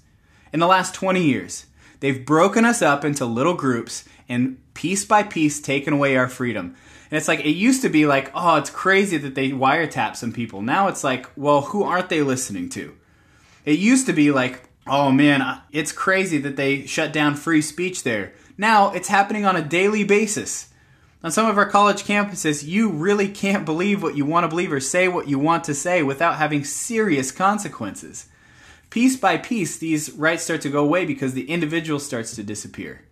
In 0.52 0.61
the 0.61 0.67
last 0.67 0.95
20 0.95 1.23
years, 1.23 1.64
they've 2.00 2.26
broken 2.26 2.67
us 2.67 2.83
up 2.83 3.07
into 3.07 3.25
little 3.25 3.55
groups 3.55 4.05
and 4.28 4.59
piece 4.75 5.07
by 5.07 5.23
piece 5.23 5.61
taken 5.62 5.95
away 5.95 6.14
our 6.14 6.28
freedom. 6.28 6.76
And 7.11 7.17
it's 7.17 7.29
like, 7.29 7.41
it 7.41 7.50
used 7.50 7.83
to 7.83 7.88
be 7.88 8.07
like, 8.07 8.31
oh, 8.35 8.57
it's 8.57 8.71
crazy 8.71 9.17
that 9.19 9.35
they 9.35 9.50
wiretap 9.50 10.15
some 10.15 10.33
people. 10.33 10.61
Now 10.61 10.88
it's 10.88 11.03
like, 11.03 11.27
well, 11.37 11.62
who 11.62 11.83
aren't 11.83 12.11
they 12.11 12.23
listening 12.23 12.69
to? 12.71 12.95
It 13.65 13.79
used 13.79 14.07
to 14.07 14.12
be 14.12 14.31
like, 14.31 14.69
oh 14.87 15.11
man, 15.11 15.43
uh, 15.43 15.61
it's 15.71 15.93
crazy 15.93 16.38
that 16.38 16.57
they 16.57 16.87
shut 16.87 17.12
down 17.12 17.35
free 17.35 17.62
speech 17.62 18.03
there. 18.03 18.33
Now 18.57 18.91
it's 18.93 19.09
happening 19.09 19.45
on 19.45 19.57
a 19.57 19.62
daily 19.62 20.05
basis. 20.05 20.69
On 21.23 21.31
some 21.31 21.47
of 21.47 21.59
our 21.59 21.69
college 21.69 22.05
campuses, 22.05 22.65
you 22.65 22.91
really 22.91 23.29
can't 23.29 23.65
believe 23.65 24.03
what 24.03 24.17
you 24.17 24.25
want 24.25 24.45
to 24.45 24.49
believe 24.49 24.73
or 24.73 24.81
say 24.81 25.09
what 25.09 25.29
you 25.29 25.38
want 25.38 25.65
to 25.65 25.75
say 25.75 26.03
without 26.03 26.37
having 26.37 26.62
serious 26.65 27.33
consequences. 27.33 28.27
piece 28.91 29.17
by 29.17 29.37
piece, 29.37 29.79
these 29.79 30.11
rights 30.12 30.45
start 30.45 30.61
to 30.62 30.71
go 30.71 30.85
away 30.85 31.05
because 31.05 31.35
the 31.35 31.50
individual 31.50 31.99
starts 31.99 32.35
to 32.37 32.43
disappear. 32.43 33.03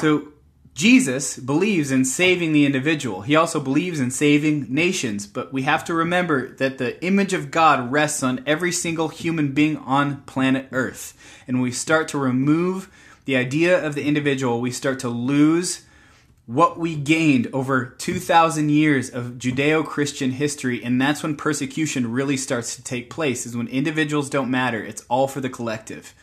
So 0.00 0.28
Jesus 0.74 1.36
believes 1.36 1.90
in 1.90 2.04
saving 2.04 2.52
the 2.52 2.64
individual. 2.64 3.22
He 3.22 3.36
also 3.36 3.60
believes 3.60 4.00
in 4.00 4.10
saving 4.10 4.72
nations. 4.72 5.26
But 5.26 5.52
we 5.52 5.62
have 5.62 5.84
to 5.84 5.94
remember 5.94 6.48
that 6.56 6.78
the 6.78 7.02
image 7.04 7.34
of 7.34 7.50
God 7.50 7.92
rests 7.92 8.22
on 8.22 8.42
every 8.46 8.72
single 8.72 9.08
human 9.08 9.52
being 9.52 9.76
on 9.76 10.22
planet 10.22 10.68
Earth. 10.72 11.14
And 11.46 11.58
when 11.58 11.64
we 11.64 11.72
start 11.72 12.08
to 12.08 12.18
remove 12.18 12.90
the 13.26 13.36
idea 13.36 13.84
of 13.84 13.94
the 13.94 14.04
individual, 14.04 14.60
we 14.60 14.70
start 14.70 14.98
to 15.00 15.08
lose 15.08 15.84
what 16.46 16.78
we 16.78 16.96
gained 16.96 17.48
over 17.52 17.86
2,000 17.86 18.70
years 18.70 19.10
of 19.10 19.32
Judeo 19.38 19.86
Christian 19.86 20.32
history. 20.32 20.82
And 20.82 21.00
that's 21.00 21.22
when 21.22 21.36
persecution 21.36 22.10
really 22.10 22.36
starts 22.36 22.74
to 22.76 22.82
take 22.82 23.10
place, 23.10 23.46
is 23.46 23.56
when 23.56 23.68
individuals 23.68 24.30
don't 24.30 24.50
matter. 24.50 24.82
It's 24.82 25.04
all 25.08 25.28
for 25.28 25.40
the 25.40 25.50
collective. 25.50 26.14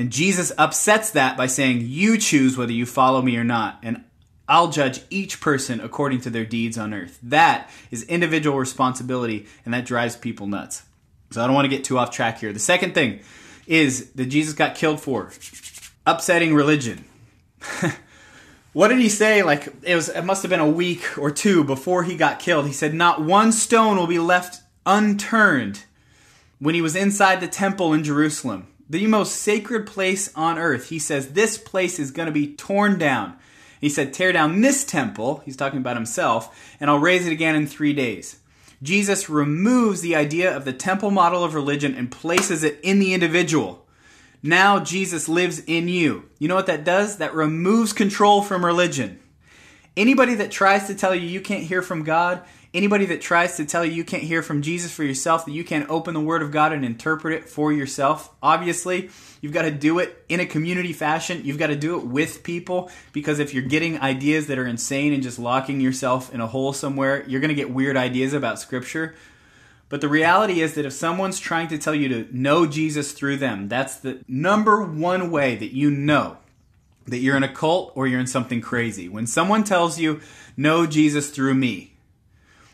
And 0.00 0.10
Jesus 0.10 0.50
upsets 0.56 1.10
that 1.10 1.36
by 1.36 1.46
saying, 1.46 1.82
You 1.82 2.16
choose 2.16 2.56
whether 2.56 2.72
you 2.72 2.86
follow 2.86 3.20
me 3.20 3.36
or 3.36 3.44
not, 3.44 3.80
and 3.82 4.02
I'll 4.48 4.70
judge 4.70 5.02
each 5.10 5.42
person 5.42 5.78
according 5.78 6.22
to 6.22 6.30
their 6.30 6.46
deeds 6.46 6.78
on 6.78 6.94
earth. 6.94 7.18
That 7.22 7.68
is 7.90 8.04
individual 8.04 8.58
responsibility, 8.58 9.46
and 9.66 9.74
that 9.74 9.84
drives 9.84 10.16
people 10.16 10.46
nuts. 10.46 10.84
So 11.32 11.42
I 11.42 11.46
don't 11.46 11.54
want 11.54 11.66
to 11.66 11.76
get 11.76 11.84
too 11.84 11.98
off 11.98 12.10
track 12.12 12.38
here. 12.38 12.50
The 12.50 12.58
second 12.58 12.94
thing 12.94 13.20
is 13.66 14.10
that 14.12 14.24
Jesus 14.30 14.54
got 14.54 14.74
killed 14.74 15.02
for 15.02 15.32
upsetting 16.06 16.54
religion. 16.54 17.04
what 18.72 18.88
did 18.88 19.00
he 19.00 19.10
say? 19.10 19.42
Like 19.42 19.68
it 19.82 19.96
was 19.96 20.08
it 20.08 20.24
must 20.24 20.42
have 20.42 20.48
been 20.48 20.60
a 20.60 20.66
week 20.66 21.18
or 21.18 21.30
two 21.30 21.62
before 21.62 22.04
he 22.04 22.16
got 22.16 22.38
killed. 22.38 22.66
He 22.66 22.72
said 22.72 22.94
not 22.94 23.20
one 23.20 23.52
stone 23.52 23.98
will 23.98 24.06
be 24.06 24.18
left 24.18 24.62
unturned 24.86 25.84
when 26.58 26.74
he 26.74 26.80
was 26.80 26.96
inside 26.96 27.42
the 27.42 27.48
temple 27.48 27.92
in 27.92 28.02
Jerusalem 28.02 28.66
the 28.90 29.06
most 29.06 29.36
sacred 29.36 29.86
place 29.86 30.34
on 30.34 30.58
earth. 30.58 30.88
He 30.88 30.98
says, 30.98 31.32
This 31.32 31.56
place 31.56 31.98
is 31.98 32.10
going 32.10 32.26
to 32.26 32.32
be 32.32 32.54
torn 32.54 32.98
down. 32.98 33.36
He 33.80 33.88
said, 33.88 34.12
Tear 34.12 34.32
down 34.32 34.60
this 34.60 34.84
temple, 34.84 35.42
he's 35.44 35.56
talking 35.56 35.78
about 35.78 35.96
himself, 35.96 36.74
and 36.80 36.90
I'll 36.90 36.98
raise 36.98 37.26
it 37.26 37.32
again 37.32 37.54
in 37.54 37.66
three 37.66 37.92
days. 37.92 38.40
Jesus 38.82 39.28
removes 39.28 40.00
the 40.00 40.16
idea 40.16 40.54
of 40.54 40.64
the 40.64 40.72
temple 40.72 41.12
model 41.12 41.44
of 41.44 41.54
religion 41.54 41.94
and 41.94 42.10
places 42.10 42.64
it 42.64 42.80
in 42.82 42.98
the 42.98 43.14
individual. 43.14 43.86
Now 44.42 44.80
Jesus 44.80 45.28
lives 45.28 45.62
in 45.66 45.86
you. 45.86 46.28
You 46.38 46.48
know 46.48 46.54
what 46.56 46.66
that 46.66 46.84
does? 46.84 47.18
That 47.18 47.34
removes 47.34 47.92
control 47.92 48.42
from 48.42 48.64
religion. 48.64 49.20
Anybody 49.96 50.34
that 50.36 50.50
tries 50.50 50.86
to 50.86 50.94
tell 50.94 51.14
you 51.14 51.28
you 51.28 51.40
can't 51.40 51.64
hear 51.64 51.82
from 51.82 52.04
God 52.04 52.42
Anybody 52.72 53.06
that 53.06 53.20
tries 53.20 53.56
to 53.56 53.64
tell 53.64 53.84
you 53.84 53.92
you 53.92 54.04
can't 54.04 54.22
hear 54.22 54.42
from 54.42 54.62
Jesus 54.62 54.92
for 54.92 55.02
yourself, 55.02 55.44
that 55.44 55.50
you 55.50 55.64
can't 55.64 55.90
open 55.90 56.14
the 56.14 56.20
Word 56.20 56.40
of 56.40 56.52
God 56.52 56.72
and 56.72 56.84
interpret 56.84 57.34
it 57.34 57.48
for 57.48 57.72
yourself, 57.72 58.32
obviously, 58.40 59.10
you've 59.40 59.52
got 59.52 59.62
to 59.62 59.72
do 59.72 59.98
it 59.98 60.24
in 60.28 60.38
a 60.38 60.46
community 60.46 60.92
fashion. 60.92 61.40
You've 61.44 61.58
got 61.58 61.66
to 61.66 61.76
do 61.76 61.98
it 61.98 62.06
with 62.06 62.44
people 62.44 62.88
because 63.12 63.40
if 63.40 63.52
you're 63.52 63.64
getting 63.64 64.00
ideas 64.00 64.46
that 64.46 64.58
are 64.58 64.66
insane 64.66 65.12
and 65.12 65.20
just 65.20 65.36
locking 65.36 65.80
yourself 65.80 66.32
in 66.32 66.40
a 66.40 66.46
hole 66.46 66.72
somewhere, 66.72 67.24
you're 67.26 67.40
going 67.40 67.48
to 67.48 67.56
get 67.56 67.72
weird 67.72 67.96
ideas 67.96 68.32
about 68.32 68.60
Scripture. 68.60 69.16
But 69.88 70.00
the 70.00 70.08
reality 70.08 70.60
is 70.60 70.74
that 70.74 70.86
if 70.86 70.92
someone's 70.92 71.40
trying 71.40 71.66
to 71.68 71.78
tell 71.78 71.96
you 71.96 72.08
to 72.10 72.28
know 72.30 72.66
Jesus 72.66 73.10
through 73.10 73.38
them, 73.38 73.68
that's 73.68 73.96
the 73.96 74.22
number 74.28 74.80
one 74.84 75.32
way 75.32 75.56
that 75.56 75.74
you 75.74 75.90
know 75.90 76.36
that 77.06 77.18
you're 77.18 77.36
in 77.36 77.42
a 77.42 77.52
cult 77.52 77.92
or 77.96 78.06
you're 78.06 78.20
in 78.20 78.28
something 78.28 78.60
crazy. 78.60 79.08
When 79.08 79.26
someone 79.26 79.64
tells 79.64 79.98
you, 79.98 80.20
know 80.56 80.86
Jesus 80.86 81.30
through 81.30 81.54
me, 81.54 81.89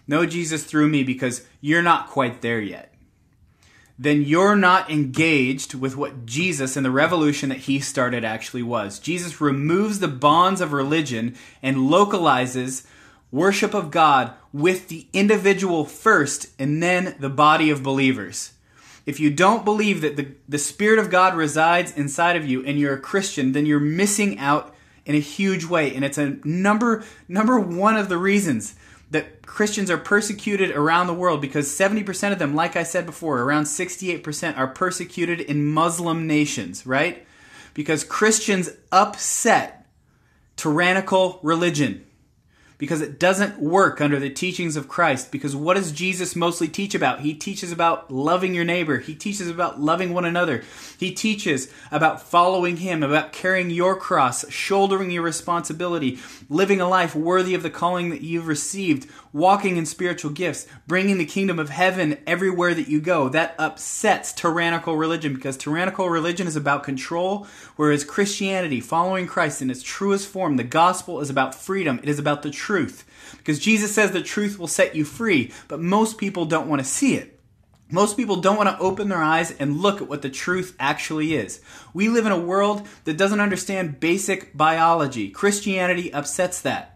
know 0.06 0.26
Jesus 0.26 0.64
through 0.64 0.88
me 0.88 1.02
because 1.02 1.46
you're 1.60 1.82
not 1.82 2.08
quite 2.08 2.42
there 2.42 2.60
yet, 2.60 2.92
then 3.98 4.22
you're 4.22 4.56
not 4.56 4.90
engaged 4.90 5.74
with 5.74 5.96
what 5.96 6.26
Jesus 6.26 6.76
and 6.76 6.84
the 6.84 6.90
revolution 6.90 7.48
that 7.48 7.58
he 7.58 7.80
started 7.80 8.24
actually 8.24 8.62
was. 8.62 8.98
Jesus 8.98 9.40
removes 9.40 10.00
the 10.00 10.08
bonds 10.08 10.60
of 10.60 10.72
religion 10.72 11.34
and 11.62 11.88
localizes 11.90 12.86
worship 13.30 13.74
of 13.74 13.90
God 13.90 14.32
with 14.52 14.88
the 14.88 15.06
individual 15.12 15.84
first 15.84 16.48
and 16.58 16.82
then 16.82 17.16
the 17.18 17.30
body 17.30 17.70
of 17.70 17.82
believers. 17.82 18.52
If 19.06 19.20
you 19.20 19.30
don't 19.30 19.64
believe 19.64 20.00
that 20.00 20.16
the, 20.16 20.32
the 20.48 20.58
Spirit 20.58 20.98
of 20.98 21.10
God 21.10 21.36
resides 21.36 21.96
inside 21.96 22.36
of 22.36 22.44
you 22.44 22.64
and 22.64 22.78
you're 22.78 22.94
a 22.94 23.00
Christian, 23.00 23.52
then 23.52 23.64
you're 23.64 23.80
missing 23.80 24.38
out 24.38 24.74
in 25.04 25.14
a 25.14 25.20
huge 25.20 25.64
way. 25.64 25.94
And 25.94 26.04
it's 26.04 26.18
a 26.18 26.38
number, 26.44 27.04
number 27.28 27.58
one 27.58 27.96
of 27.96 28.08
the 28.08 28.18
reasons 28.18 28.74
that 29.10 29.46
Christians 29.46 29.90
are 29.90 29.98
persecuted 29.98 30.70
around 30.70 31.06
the 31.06 31.14
world 31.14 31.40
because 31.40 31.68
70% 31.68 32.32
of 32.32 32.38
them, 32.38 32.54
like 32.54 32.76
I 32.76 32.82
said 32.82 33.06
before, 33.06 33.40
around 33.40 33.64
68% 33.64 34.56
are 34.56 34.66
persecuted 34.66 35.40
in 35.40 35.66
Muslim 35.66 36.26
nations, 36.26 36.86
right? 36.86 37.26
Because 37.74 38.04
Christians 38.04 38.70
upset 38.90 39.86
tyrannical 40.56 41.38
religion 41.42 42.05
because 42.78 43.00
it 43.00 43.18
doesn't 43.18 43.58
work 43.58 44.00
under 44.00 44.18
the 44.18 44.30
teachings 44.30 44.76
of 44.76 44.88
Christ. 44.88 45.32
Because 45.32 45.56
what 45.56 45.76
does 45.76 45.92
Jesus 45.92 46.36
mostly 46.36 46.68
teach 46.68 46.94
about? 46.94 47.20
He 47.20 47.34
teaches 47.34 47.72
about 47.72 48.10
loving 48.10 48.54
your 48.54 48.64
neighbor, 48.64 48.98
he 48.98 49.14
teaches 49.14 49.48
about 49.48 49.80
loving 49.80 50.12
one 50.12 50.24
another, 50.24 50.62
he 50.98 51.12
teaches 51.12 51.72
about 51.90 52.22
following 52.22 52.78
him, 52.78 53.02
about 53.02 53.32
carrying 53.32 53.70
your 53.70 53.96
cross, 53.96 54.48
shouldering 54.50 55.10
your 55.10 55.22
responsibility, 55.22 56.18
living 56.48 56.80
a 56.80 56.88
life 56.88 57.14
worthy 57.14 57.54
of 57.54 57.62
the 57.62 57.70
calling 57.70 58.10
that 58.10 58.22
you've 58.22 58.46
received, 58.46 59.08
walking 59.36 59.76
in 59.76 59.84
spiritual 59.84 60.30
gifts, 60.30 60.66
bringing 60.86 61.18
the 61.18 61.26
kingdom 61.26 61.58
of 61.58 61.68
heaven 61.68 62.16
everywhere 62.26 62.72
that 62.72 62.88
you 62.88 62.98
go. 62.98 63.28
That 63.28 63.54
upsets 63.58 64.32
tyrannical 64.32 64.96
religion 64.96 65.34
because 65.34 65.58
tyrannical 65.58 66.08
religion 66.08 66.46
is 66.46 66.56
about 66.56 66.84
control, 66.84 67.46
whereas 67.76 68.02
Christianity, 68.02 68.80
following 68.80 69.26
Christ 69.26 69.60
in 69.60 69.70
its 69.70 69.82
truest 69.82 70.26
form, 70.26 70.56
the 70.56 70.64
gospel 70.64 71.20
is 71.20 71.28
about 71.28 71.54
freedom. 71.54 72.00
It 72.02 72.08
is 72.08 72.18
about 72.18 72.42
the 72.42 72.50
truth. 72.50 73.04
Because 73.36 73.58
Jesus 73.58 73.94
says 73.94 74.10
the 74.10 74.22
truth 74.22 74.58
will 74.58 74.68
set 74.68 74.96
you 74.96 75.04
free, 75.04 75.52
but 75.68 75.80
most 75.80 76.16
people 76.16 76.46
don't 76.46 76.68
want 76.68 76.80
to 76.80 76.88
see 76.88 77.14
it. 77.14 77.38
Most 77.90 78.16
people 78.16 78.36
don't 78.36 78.56
want 78.56 78.70
to 78.70 78.78
open 78.78 79.10
their 79.10 79.22
eyes 79.22 79.52
and 79.52 79.80
look 79.80 80.00
at 80.00 80.08
what 80.08 80.22
the 80.22 80.30
truth 80.30 80.74
actually 80.80 81.34
is. 81.34 81.60
We 81.92 82.08
live 82.08 82.24
in 82.24 82.32
a 82.32 82.40
world 82.40 82.88
that 83.04 83.18
doesn't 83.18 83.40
understand 83.40 84.00
basic 84.00 84.56
biology. 84.56 85.28
Christianity 85.28 86.10
upsets 86.12 86.62
that. 86.62 86.95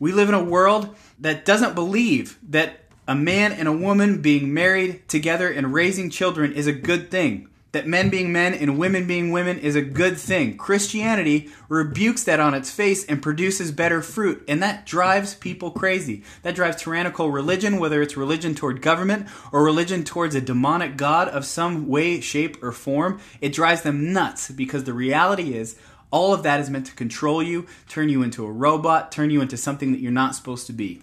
We 0.00 0.12
live 0.12 0.28
in 0.28 0.34
a 0.34 0.42
world 0.42 0.96
that 1.20 1.44
doesn't 1.44 1.74
believe 1.74 2.38
that 2.48 2.80
a 3.06 3.14
man 3.14 3.52
and 3.52 3.68
a 3.68 3.72
woman 3.72 4.22
being 4.22 4.52
married 4.52 5.06
together 5.08 5.48
and 5.48 5.74
raising 5.74 6.10
children 6.10 6.52
is 6.52 6.66
a 6.66 6.72
good 6.72 7.10
thing 7.10 7.50
that 7.72 7.86
men 7.86 8.10
being 8.10 8.32
men 8.32 8.52
and 8.54 8.78
women 8.78 9.06
being 9.06 9.30
women 9.30 9.58
is 9.58 9.76
a 9.76 9.82
good 9.82 10.16
thing. 10.16 10.56
Christianity 10.56 11.50
rebukes 11.68 12.24
that 12.24 12.40
on 12.40 12.54
its 12.54 12.70
face 12.70 13.04
and 13.04 13.22
produces 13.22 13.70
better 13.70 14.02
fruit, 14.02 14.44
and 14.48 14.62
that 14.62 14.86
drives 14.86 15.34
people 15.34 15.70
crazy. 15.70 16.24
That 16.42 16.56
drives 16.56 16.82
tyrannical 16.82 17.30
religion, 17.30 17.78
whether 17.78 18.02
it's 18.02 18.16
religion 18.16 18.54
toward 18.54 18.82
government 18.82 19.28
or 19.52 19.62
religion 19.62 20.04
towards 20.04 20.34
a 20.34 20.40
demonic 20.40 20.96
god 20.96 21.28
of 21.28 21.44
some 21.44 21.86
way, 21.86 22.20
shape, 22.20 22.62
or 22.62 22.72
form. 22.72 23.20
It 23.40 23.52
drives 23.52 23.82
them 23.82 24.12
nuts 24.12 24.50
because 24.50 24.84
the 24.84 24.94
reality 24.94 25.54
is 25.54 25.76
all 26.10 26.34
of 26.34 26.42
that 26.42 26.60
is 26.60 26.70
meant 26.70 26.86
to 26.86 26.94
control 26.94 27.42
you, 27.42 27.66
turn 27.88 28.08
you 28.08 28.22
into 28.22 28.44
a 28.44 28.50
robot, 28.50 29.12
turn 29.12 29.30
you 29.30 29.40
into 29.40 29.56
something 29.56 29.92
that 29.92 30.00
you're 30.00 30.10
not 30.10 30.34
supposed 30.34 30.66
to 30.66 30.72
be. 30.72 31.02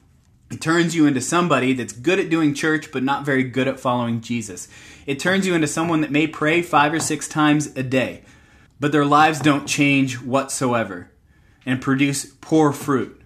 It 0.49 0.61
turns 0.61 0.95
you 0.95 1.05
into 1.05 1.21
somebody 1.21 1.73
that's 1.73 1.93
good 1.93 2.19
at 2.19 2.29
doing 2.29 2.53
church 2.53 2.91
but 2.91 3.03
not 3.03 3.25
very 3.25 3.43
good 3.43 3.67
at 3.67 3.79
following 3.79 4.21
Jesus. 4.21 4.67
It 5.05 5.19
turns 5.19 5.45
you 5.45 5.55
into 5.55 5.67
someone 5.67 6.01
that 6.01 6.11
may 6.11 6.27
pray 6.27 6.61
five 6.61 6.93
or 6.93 6.99
six 6.99 7.27
times 7.27 7.67
a 7.75 7.83
day, 7.83 8.23
but 8.79 8.91
their 8.91 9.05
lives 9.05 9.39
don't 9.39 9.67
change 9.67 10.21
whatsoever 10.21 11.11
and 11.65 11.81
produce 11.81 12.25
poor 12.25 12.71
fruit. 12.71 13.21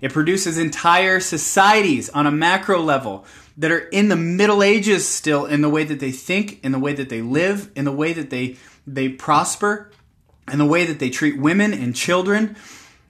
It 0.00 0.12
produces 0.12 0.58
entire 0.58 1.20
societies 1.20 2.10
on 2.10 2.26
a 2.26 2.30
macro 2.30 2.80
level 2.80 3.24
that 3.56 3.70
are 3.70 3.78
in 3.78 4.08
the 4.08 4.16
Middle 4.16 4.62
Ages 4.62 5.08
still 5.08 5.46
in 5.46 5.62
the 5.62 5.70
way 5.70 5.84
that 5.84 6.00
they 6.00 6.12
think, 6.12 6.62
in 6.62 6.72
the 6.72 6.78
way 6.78 6.92
that 6.92 7.08
they 7.08 7.22
live, 7.22 7.70
in 7.74 7.86
the 7.86 7.92
way 7.92 8.12
that 8.12 8.28
they, 8.28 8.56
they 8.86 9.08
prosper, 9.08 9.90
in 10.50 10.58
the 10.58 10.66
way 10.66 10.84
that 10.86 10.98
they 10.98 11.10
treat 11.10 11.38
women 11.38 11.72
and 11.72 11.94
children 11.94 12.56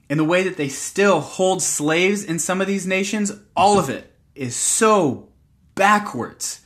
and 0.09 0.19
the 0.19 0.23
way 0.23 0.43
that 0.43 0.57
they 0.57 0.69
still 0.69 1.19
hold 1.19 1.61
slaves 1.61 2.23
in 2.23 2.39
some 2.39 2.61
of 2.61 2.67
these 2.67 2.87
nations, 2.87 3.31
all 3.55 3.77
of 3.77 3.89
it 3.89 4.13
is 4.35 4.55
so 4.55 5.29
backwards 5.75 6.61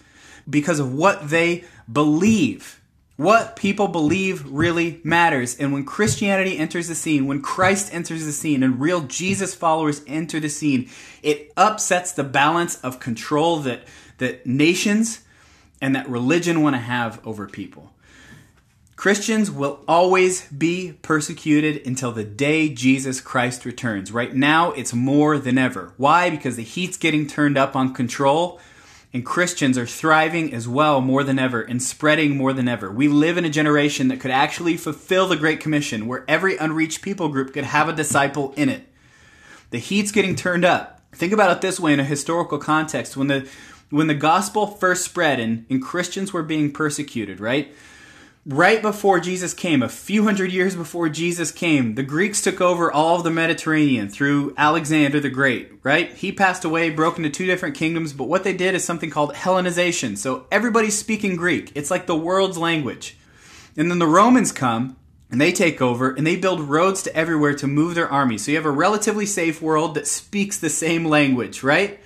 because 0.50 0.80
of 0.80 0.94
what 0.94 1.30
they 1.30 1.64
believe. 1.92 2.82
What 3.18 3.56
people 3.56 3.88
believe 3.88 4.46
really 4.48 5.00
matters. 5.04 5.58
And 5.58 5.72
when 5.72 5.86
Christianity 5.86 6.58
enters 6.58 6.88
the 6.88 6.96
scene, 6.96 7.28
when 7.28 7.42
Christ 7.42 7.94
enters 7.94 8.26
the 8.26 8.32
scene, 8.32 8.64
and 8.64 8.82
real 8.82 9.02
Jesus 9.02 9.54
followers 9.54 10.02
enter 10.08 10.40
the 10.40 10.50
scene, 10.50 10.90
it 11.22 11.52
upsets 11.56 12.14
the 12.14 12.24
balance 12.24 12.80
of 12.82 13.00
control 13.00 13.58
that, 13.60 13.82
that 14.18 14.48
nations 14.48 15.22
and 15.82 15.96
that 15.96 16.10
religion 16.10 16.64
want 16.64 16.76
to 16.76 16.80
have 16.80 17.26
over 17.26 17.48
people. 17.48 17.91
Christians 19.02 19.50
will 19.50 19.80
always 19.88 20.48
be 20.50 20.94
persecuted 21.02 21.88
until 21.88 22.12
the 22.12 22.24
day 22.24 22.70
Jesus 22.70 23.20
Christ 23.20 23.66
returns. 23.66 24.12
Right 24.12 24.32
now, 24.32 24.74
it's 24.74 24.94
more 24.94 25.40
than 25.40 25.58
ever. 25.58 25.96
Why? 25.98 26.30
Because 26.30 26.56
the 26.56 26.62
heat's 26.62 26.98
getting 26.98 27.26
turned 27.26 27.58
up 27.58 27.76
on 27.76 27.96
control, 27.96 28.60
And 29.12 29.26
Christians 29.26 29.76
are 29.76 29.88
thriving 29.88 30.54
as 30.54 30.68
well 30.68 31.02
more 31.02 31.24
than 31.24 31.40
ever 31.40 31.62
and 31.62 31.82
spreading 31.82 32.38
more 32.38 32.54
than 32.54 32.68
ever. 32.68 32.92
We 32.92 33.08
live 33.08 33.40
in 33.40 33.44
a 33.44 33.50
generation 33.50 34.08
that 34.10 34.20
could 34.20 34.30
actually 34.30 34.78
fulfill 34.78 35.28
the 35.28 35.36
Great 35.36 35.60
Commission, 35.60 36.06
where 36.06 36.24
every 36.28 36.56
unreached 36.58 37.02
people 37.02 37.28
group 37.30 37.54
could 37.54 37.64
have 37.64 37.90
a 37.90 37.94
disciple 37.94 38.54
in 38.56 38.70
it. 38.70 38.88
The 39.72 39.80
heat's 39.80 40.12
getting 40.12 40.36
turned 40.36 40.64
up. 40.64 41.02
Think 41.12 41.34
about 41.34 41.50
it 41.50 41.62
this 41.62 41.80
way 41.80 41.92
in 41.92 42.00
a 42.00 42.04
historical 42.04 42.60
context. 42.60 43.18
When 43.18 43.30
the 43.30 43.50
when 43.90 44.06
the 44.06 44.14
gospel 44.14 44.68
first 44.68 45.04
spread 45.04 45.40
and, 45.40 45.66
and 45.72 45.82
Christians 45.82 46.32
were 46.32 46.44
being 46.44 46.72
persecuted, 46.72 47.40
right? 47.40 47.74
Right 48.46 48.82
before 48.82 49.20
Jesus 49.20 49.54
came, 49.54 49.84
a 49.84 49.90
few 49.90 50.24
hundred 50.24 50.52
years 50.52 50.76
before 50.76 51.10
Jesus 51.10 51.52
came, 51.52 51.96
the 51.96 52.04
Greeks 52.04 52.42
took 52.42 52.60
over 52.60 52.92
all 52.92 53.18
of 53.18 53.24
the 53.24 53.30
Mediterranean 53.30 54.10
through 54.10 54.54
Alexander 54.58 55.20
the 55.20 55.30
Great, 55.30 55.72
right? 55.84 56.12
He 56.14 56.32
passed 56.32 56.66
away, 56.66 56.90
broke 56.90 57.18
into 57.18 57.30
two 57.30 57.46
different 57.46 57.76
kingdoms, 57.76 58.14
but 58.14 58.28
what 58.28 58.44
they 58.44 58.54
did 58.54 58.74
is 58.74 58.84
something 58.84 59.10
called 59.10 59.34
Hellenization. 59.34 60.18
So 60.18 60.48
everybody's 60.52 60.98
speaking 60.98 61.36
Greek. 61.36 61.72
It's 61.76 61.92
like 61.92 62.08
the 62.08 62.16
world's 62.16 62.58
language. 62.58 63.18
And 63.78 63.90
then 63.90 64.00
the 64.00 64.08
Romans 64.08 64.52
come 64.52 64.98
and 65.30 65.40
they 65.40 65.52
take 65.52 65.82
over 65.82 66.12
and 66.12 66.26
they 66.26 66.36
build 66.36 66.62
roads 66.62 67.04
to 67.04 67.16
everywhere 67.16 67.54
to 67.56 67.68
move 67.68 67.96
their 67.96 68.12
army. 68.12 68.38
So 68.38 68.52
you 68.52 68.58
have 68.58 68.66
a 68.66 68.72
relatively 68.72 69.26
safe 69.26 69.62
world 69.62 69.96
that 69.96 70.08
speaks 70.08 70.58
the 70.58 70.70
same 70.70 71.06
language, 71.06 71.64
right? 71.64 72.00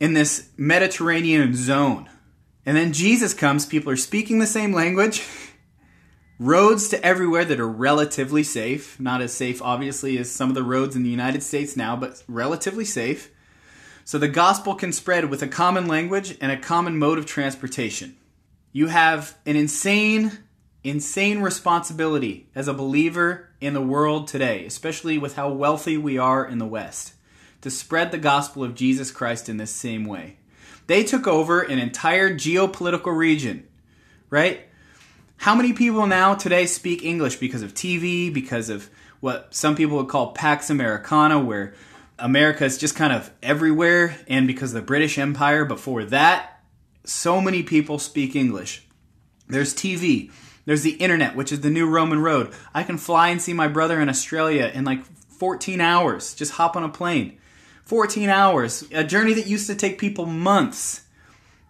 In 0.00 0.14
this 0.14 0.48
Mediterranean 0.56 1.54
zone. 1.54 2.08
And 2.64 2.76
then 2.76 2.92
Jesus 2.92 3.34
comes, 3.34 3.66
people 3.66 3.92
are 3.92 3.96
speaking 3.96 4.38
the 4.38 4.46
same 4.46 4.72
language 4.72 5.22
roads 6.38 6.88
to 6.88 7.04
everywhere 7.04 7.44
that 7.44 7.60
are 7.60 7.68
relatively 7.68 8.42
safe. 8.42 8.98
Not 9.00 9.20
as 9.22 9.32
safe, 9.32 9.62
obviously, 9.62 10.18
as 10.18 10.30
some 10.30 10.48
of 10.48 10.54
the 10.54 10.62
roads 10.62 10.96
in 10.96 11.02
the 11.02 11.10
United 11.10 11.42
States 11.42 11.76
now, 11.76 11.96
but 11.96 12.22
relatively 12.28 12.84
safe. 12.84 13.30
So 14.04 14.18
the 14.18 14.28
gospel 14.28 14.74
can 14.74 14.92
spread 14.92 15.30
with 15.30 15.42
a 15.42 15.48
common 15.48 15.86
language 15.86 16.36
and 16.40 16.52
a 16.52 16.56
common 16.56 16.98
mode 16.98 17.18
of 17.18 17.26
transportation. 17.26 18.16
You 18.72 18.86
have 18.88 19.36
an 19.46 19.56
insane, 19.56 20.32
insane 20.84 21.40
responsibility 21.40 22.48
as 22.54 22.68
a 22.68 22.74
believer 22.74 23.48
in 23.60 23.74
the 23.74 23.80
world 23.80 24.28
today, 24.28 24.64
especially 24.66 25.18
with 25.18 25.34
how 25.34 25.50
wealthy 25.50 25.96
we 25.96 26.18
are 26.18 26.46
in 26.46 26.58
the 26.58 26.66
West, 26.66 27.14
to 27.62 27.70
spread 27.70 28.12
the 28.12 28.18
gospel 28.18 28.62
of 28.62 28.74
Jesus 28.74 29.10
Christ 29.10 29.48
in 29.48 29.56
this 29.56 29.72
same 29.72 30.04
way. 30.04 30.36
They 30.86 31.02
took 31.02 31.26
over 31.26 31.62
an 31.62 31.80
entire 31.80 32.30
geopolitical 32.32 33.16
region, 33.16 33.66
right? 34.30 34.68
How 35.38 35.54
many 35.54 35.72
people 35.72 36.06
now 36.06 36.34
today 36.34 36.66
speak 36.66 37.04
English 37.04 37.36
because 37.36 37.62
of 37.62 37.74
TV, 37.74 38.32
because 38.32 38.68
of 38.68 38.90
what 39.20 39.54
some 39.54 39.76
people 39.76 39.96
would 39.98 40.08
call 40.08 40.32
Pax 40.32 40.70
Americana, 40.70 41.38
where 41.38 41.74
America 42.18 42.64
is 42.64 42.78
just 42.78 42.96
kind 42.96 43.12
of 43.12 43.30
everywhere, 43.42 44.16
and 44.26 44.46
because 44.46 44.74
of 44.74 44.80
the 44.80 44.86
British 44.86 45.18
Empire 45.18 45.64
before 45.64 46.04
that, 46.06 46.60
so 47.04 47.40
many 47.40 47.62
people 47.62 47.98
speak 47.98 48.34
English. 48.34 48.86
There's 49.46 49.72
TV, 49.72 50.32
there's 50.64 50.82
the 50.82 50.92
internet, 50.92 51.36
which 51.36 51.52
is 51.52 51.60
the 51.60 51.70
new 51.70 51.88
Roman 51.88 52.20
road. 52.20 52.52
I 52.74 52.82
can 52.82 52.98
fly 52.98 53.28
and 53.28 53.40
see 53.40 53.52
my 53.52 53.68
brother 53.68 54.00
in 54.00 54.08
Australia 54.08 54.70
in 54.74 54.84
like 54.84 55.04
14 55.04 55.80
hours, 55.80 56.34
just 56.34 56.52
hop 56.52 56.74
on 56.74 56.82
a 56.82 56.88
plane. 56.88 57.38
14 57.84 58.28
hours, 58.28 58.84
a 58.92 59.04
journey 59.04 59.34
that 59.34 59.46
used 59.46 59.68
to 59.68 59.76
take 59.76 59.98
people 59.98 60.26
months 60.26 61.02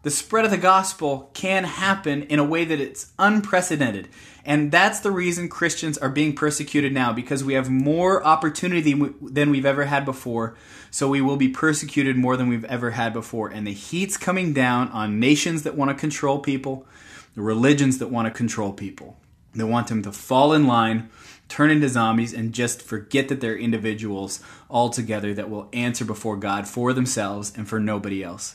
the 0.06 0.12
spread 0.12 0.44
of 0.44 0.52
the 0.52 0.56
gospel 0.56 1.32
can 1.34 1.64
happen 1.64 2.22
in 2.22 2.38
a 2.38 2.44
way 2.44 2.64
that 2.64 2.78
it's 2.78 3.10
unprecedented. 3.18 4.06
And 4.44 4.70
that's 4.70 5.00
the 5.00 5.10
reason 5.10 5.48
Christians 5.48 5.98
are 5.98 6.08
being 6.08 6.32
persecuted 6.32 6.92
now 6.92 7.12
because 7.12 7.42
we 7.42 7.54
have 7.54 7.68
more 7.68 8.24
opportunity 8.24 8.92
than 9.20 9.50
we've 9.50 9.66
ever 9.66 9.86
had 9.86 10.04
before. 10.04 10.56
So 10.92 11.08
we 11.08 11.20
will 11.20 11.36
be 11.36 11.48
persecuted 11.48 12.16
more 12.16 12.36
than 12.36 12.48
we've 12.48 12.64
ever 12.66 12.92
had 12.92 13.14
before. 13.14 13.48
And 13.48 13.66
the 13.66 13.72
heat's 13.72 14.16
coming 14.16 14.52
down 14.52 14.90
on 14.90 15.18
nations 15.18 15.64
that 15.64 15.74
want 15.74 15.88
to 15.88 16.00
control 16.00 16.38
people, 16.38 16.86
the 17.34 17.42
religions 17.42 17.98
that 17.98 18.06
want 18.06 18.26
to 18.26 18.30
control 18.30 18.72
people. 18.72 19.16
They 19.56 19.64
want 19.64 19.88
them 19.88 20.04
to 20.04 20.12
fall 20.12 20.52
in 20.52 20.68
line, 20.68 21.10
turn 21.48 21.72
into 21.72 21.88
zombies, 21.88 22.32
and 22.32 22.52
just 22.52 22.80
forget 22.80 23.26
that 23.26 23.40
they're 23.40 23.58
individuals 23.58 24.38
altogether 24.70 25.34
that 25.34 25.50
will 25.50 25.68
answer 25.72 26.04
before 26.04 26.36
God 26.36 26.68
for 26.68 26.92
themselves 26.92 27.52
and 27.56 27.68
for 27.68 27.80
nobody 27.80 28.22
else. 28.22 28.54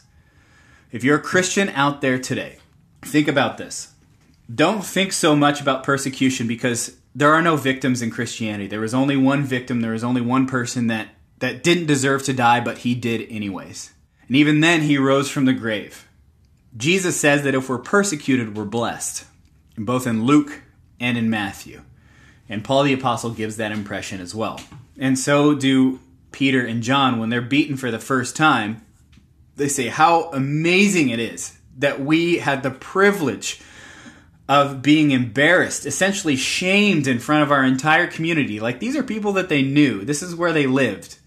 If 0.92 1.06
you're 1.06 1.18
a 1.18 1.22
Christian 1.22 1.70
out 1.70 2.02
there 2.02 2.20
today, 2.20 2.58
think 3.02 3.30
about 3.30 3.58
this. 3.58 3.94
Don't 4.54 4.84
think 4.84 5.14
so 5.14 5.36
much 5.36 5.62
about 5.62 5.84
persecution 5.84 6.48
because 6.48 6.98
there 7.16 7.34
are 7.34 7.42
no 7.42 7.56
victims 7.56 8.02
in 8.02 8.12
Christianity. 8.12 8.68
There 8.68 8.82
was 8.82 8.94
only 8.94 9.16
one 9.16 9.44
victim, 9.44 9.80
there 9.80 9.94
was 9.94 10.04
only 10.04 10.22
one 10.22 10.48
person 10.48 10.88
that, 10.88 11.10
that 11.40 11.64
didn't 11.64 11.86
deserve 11.86 12.24
to 12.24 12.34
die, 12.34 12.60
but 12.60 12.80
he 12.80 12.94
did 12.94 13.26
anyways. 13.30 13.92
And 14.28 14.36
even 14.36 14.60
then, 14.60 14.82
he 14.82 14.98
rose 14.98 15.30
from 15.30 15.46
the 15.46 15.54
grave. 15.54 16.08
Jesus 16.76 17.20
says 17.20 17.44
that 17.44 17.56
if 17.56 17.70
we're 17.70 17.78
persecuted, 17.78 18.58
we're 18.58 18.66
blessed, 18.66 19.26
both 19.78 20.06
in 20.06 20.26
Luke 20.26 20.62
and 21.00 21.18
in 21.18 21.30
Matthew. 21.30 21.82
And 22.50 22.64
Paul 22.66 22.84
the 22.84 22.94
Apostle 22.94 23.32
gives 23.32 23.56
that 23.58 23.72
impression 23.72 24.20
as 24.20 24.36
well. 24.36 24.60
And 24.98 25.18
so 25.18 25.56
do 25.56 26.00
Peter 26.34 26.66
and 26.66 26.84
John 26.84 27.18
when 27.18 27.30
they're 27.30 27.42
beaten 27.42 27.78
for 27.78 27.92
the 27.92 28.00
first 28.00 28.36
time 28.36 28.86
they 29.56 29.68
say 29.68 29.88
how 29.88 30.30
amazing 30.32 31.10
it 31.10 31.20
is 31.20 31.58
that 31.78 32.02
we 32.02 32.38
had 32.38 32.64
the 32.64 32.72
privilege 32.72 33.62
of 34.50 34.82
being 34.82 35.12
embarrassed, 35.12 35.86
essentially 35.86 36.36
shamed 36.36 37.08
in 37.08 37.20
front 37.20 37.44
of 37.44 37.52
our 37.52 37.64
entire 37.64 38.08
community. 38.08 38.60
Like 38.60 38.80
these 38.80 38.96
are 38.98 39.04
people 39.04 39.34
that 39.34 39.50
they 39.50 39.62
knew. 39.62 40.04
This 40.04 40.22
is 40.22 40.36
where 40.36 40.52
they 40.52 40.68
lived. 40.68 41.18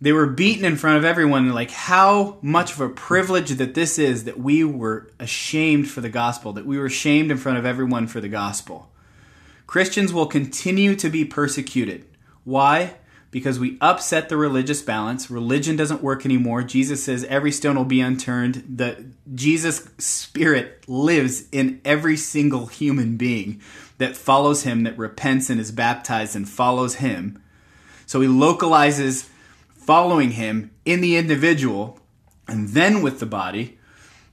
They 0.00 0.12
were 0.12 0.26
beaten 0.26 0.64
in 0.64 0.76
front 0.76 0.96
of 0.96 1.04
everyone. 1.04 1.50
Like 1.50 1.70
how 1.70 2.38
much 2.40 2.72
of 2.72 2.80
a 2.80 2.88
privilege 2.88 3.50
that 3.50 3.74
this 3.74 3.98
is 3.98 4.24
that 4.24 4.38
we 4.38 4.64
were 4.64 5.10
ashamed 5.18 5.90
for 5.90 6.00
the 6.00 6.08
gospel, 6.08 6.52
that 6.52 6.66
we 6.66 6.78
were 6.78 6.88
shamed 6.88 7.30
in 7.30 7.36
front 7.36 7.58
of 7.58 7.66
everyone 7.66 8.06
for 8.06 8.20
the 8.20 8.28
gospel. 8.28 8.90
Christians 9.66 10.12
will 10.12 10.26
continue 10.26 10.94
to 10.96 11.08
be 11.08 11.24
persecuted. 11.24 12.06
Why? 12.44 12.94
Because 13.30 13.58
we 13.58 13.78
upset 13.80 14.28
the 14.28 14.36
religious 14.36 14.82
balance. 14.82 15.30
Religion 15.30 15.76
doesn't 15.76 16.02
work 16.02 16.24
anymore. 16.24 16.62
Jesus 16.62 17.04
says 17.04 17.24
every 17.24 17.52
stone 17.52 17.76
will 17.76 17.84
be 17.84 18.00
unturned. 18.00 18.64
The 18.68 19.04
Jesus 19.34 19.88
spirit 19.98 20.88
lives 20.88 21.44
in 21.52 21.80
every 21.84 22.16
single 22.16 22.66
human 22.66 23.16
being 23.16 23.60
that 23.98 24.16
follows 24.16 24.64
him, 24.64 24.82
that 24.82 24.98
repents 24.98 25.50
and 25.50 25.60
is 25.60 25.70
baptized 25.70 26.34
and 26.34 26.48
follows 26.48 26.96
him. 26.96 27.40
So 28.06 28.20
he 28.20 28.28
localizes 28.28 29.28
following 29.68 30.32
him 30.32 30.70
in 30.84 31.00
the 31.00 31.16
individual 31.16 32.00
and 32.48 32.70
then 32.70 33.02
with 33.02 33.20
the 33.20 33.26
body. 33.26 33.78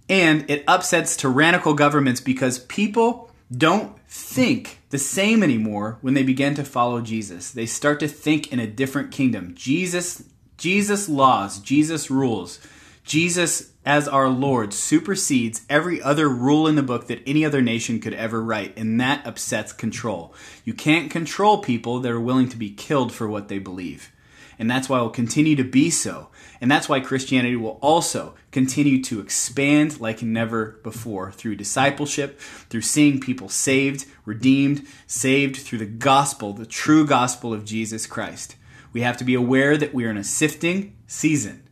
And 0.10 0.50
it 0.50 0.64
upsets 0.68 1.18
tyrannical 1.18 1.74
governments 1.74 2.22
because 2.22 2.60
people 2.60 3.27
don't 3.56 3.98
think 4.08 4.80
the 4.90 4.98
same 4.98 5.44
anymore 5.44 5.98
when 6.02 6.14
they 6.14 6.24
begin 6.24 6.56
to 6.56 6.64
follow 6.64 7.02
Jesus. 7.02 7.52
They 7.52 7.66
start 7.66 8.00
to 8.02 8.08
think 8.08 8.52
in 8.52 8.60
a 8.60 8.68
different 8.68 9.12
kingdom. 9.12 9.54
Jesus 9.56 10.24
Jesus 10.58 11.08
laws, 11.08 11.60
Jesus 11.60 12.10
rules. 12.10 12.60
Jesus 13.04 13.72
as 13.86 14.08
our 14.08 14.28
Lord 14.28 14.74
supersedes 14.74 15.62
every 15.70 16.02
other 16.02 16.28
rule 16.28 16.68
in 16.68 16.76
the 16.76 16.84
book 16.84 17.08
that 17.08 17.22
any 17.26 17.46
other 17.46 17.62
nation 17.62 18.02
could 18.02 18.14
ever 18.14 18.44
write, 18.44 18.76
and 18.76 19.00
that 19.00 19.26
upsets 19.26 19.72
control. 19.72 20.34
You 20.66 20.74
can't 20.74 21.10
control 21.10 21.60
people 21.60 22.00
that 22.02 22.12
are 22.12 22.20
willing 22.20 22.50
to 22.50 22.58
be 22.58 22.72
killed 22.72 23.14
for 23.14 23.28
what 23.28 23.48
they 23.48 23.60
believe. 23.60 24.12
And 24.60 24.70
that's 24.70 24.90
why 24.90 24.98
it 25.00 25.04
will 25.04 25.10
continue 25.10 25.56
to 25.56 25.64
be 25.64 25.90
so. 25.90 26.30
And 26.60 26.72
that's 26.72 26.89
why 26.89 27.00
Christianity 27.00 27.56
will 27.56 27.80
also 27.82 28.36
continue 28.52 29.04
to 29.04 29.20
expand 29.20 30.00
like 30.00 30.24
never 30.24 30.80
before 30.84 31.32
through 31.32 31.56
discipleship, 31.56 32.39
through 32.39 32.82
seeing 32.82 33.20
people 33.20 33.50
saved, 33.50 34.06
redeemed, 34.26 34.86
saved 35.06 35.58
through 35.58 35.80
the 35.80 35.86
gospel, 35.86 36.54
the 36.54 36.65
true 36.65 37.06
gospel 37.06 37.54
of 37.54 37.65
Jesus 37.65 38.08
Christ. 38.08 38.56
We 38.93 39.02
have 39.02 39.17
to 39.17 39.24
be 39.24 39.36
aware 39.36 39.78
that 39.78 39.93
we 39.93 40.06
are 40.06 40.10
in 40.10 40.17
a 40.17 40.24
sifting 40.24 40.96
season. 41.06 41.63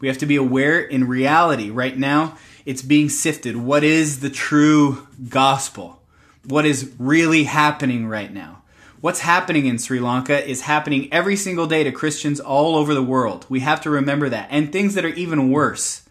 We 0.00 0.08
have 0.08 0.18
to 0.18 0.26
be 0.26 0.36
aware 0.36 0.80
in 0.80 1.08
reality, 1.08 1.70
right 1.70 1.96
now, 1.96 2.36
it's 2.64 2.82
being 2.82 3.08
sifted. 3.08 3.56
What 3.56 3.84
is 3.84 4.20
the 4.20 4.30
true 4.30 5.06
gospel? 5.28 6.02
What 6.46 6.64
is 6.64 6.92
really 6.98 7.44
happening 7.44 8.06
right 8.06 8.32
now? 8.32 8.62
What's 9.00 9.20
happening 9.20 9.64
in 9.64 9.78
Sri 9.78 9.98
Lanka 9.98 10.46
is 10.46 10.62
happening 10.62 11.10
every 11.10 11.34
single 11.34 11.66
day 11.66 11.84
to 11.84 11.90
Christians 11.92 12.38
all 12.38 12.76
over 12.76 12.92
the 12.92 13.02
world. 13.02 13.46
We 13.48 13.60
have 13.60 13.80
to 13.82 13.90
remember 13.90 14.28
that. 14.28 14.48
And 14.50 14.70
things 14.70 14.94
that 14.94 15.06
are 15.06 15.14
even 15.14 15.50
worse. 15.50 16.02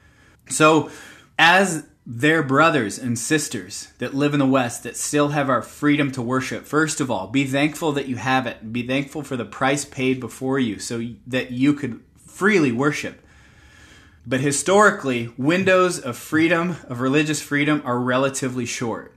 So, 0.49 0.89
as 1.37 1.85
their 2.03 2.41
brothers 2.41 2.97
and 2.97 3.19
sisters 3.19 3.89
that 3.99 4.15
live 4.15 4.33
in 4.33 4.39
the 4.39 4.47
West 4.47 4.81
that 4.81 4.97
still 4.97 5.29
have 5.29 5.51
our 5.51 5.61
freedom 5.61 6.11
to 6.13 6.21
worship, 6.23 6.65
first 6.65 6.99
of 6.99 7.11
all, 7.11 7.27
be 7.27 7.45
thankful 7.45 7.91
that 7.91 8.07
you 8.07 8.15
have 8.15 8.47
it. 8.47 8.73
Be 8.73 8.81
thankful 8.81 9.21
for 9.21 9.37
the 9.37 9.45
price 9.45 9.85
paid 9.85 10.19
before 10.19 10.57
you 10.57 10.79
so 10.79 11.05
that 11.27 11.51
you 11.51 11.75
could 11.75 12.01
freely 12.25 12.71
worship. 12.71 13.23
But 14.25 14.39
historically, 14.39 15.31
windows 15.37 15.99
of 15.99 16.17
freedom, 16.17 16.77
of 16.87 17.01
religious 17.01 17.39
freedom, 17.39 17.83
are 17.85 17.99
relatively 17.99 18.65
short. 18.65 19.15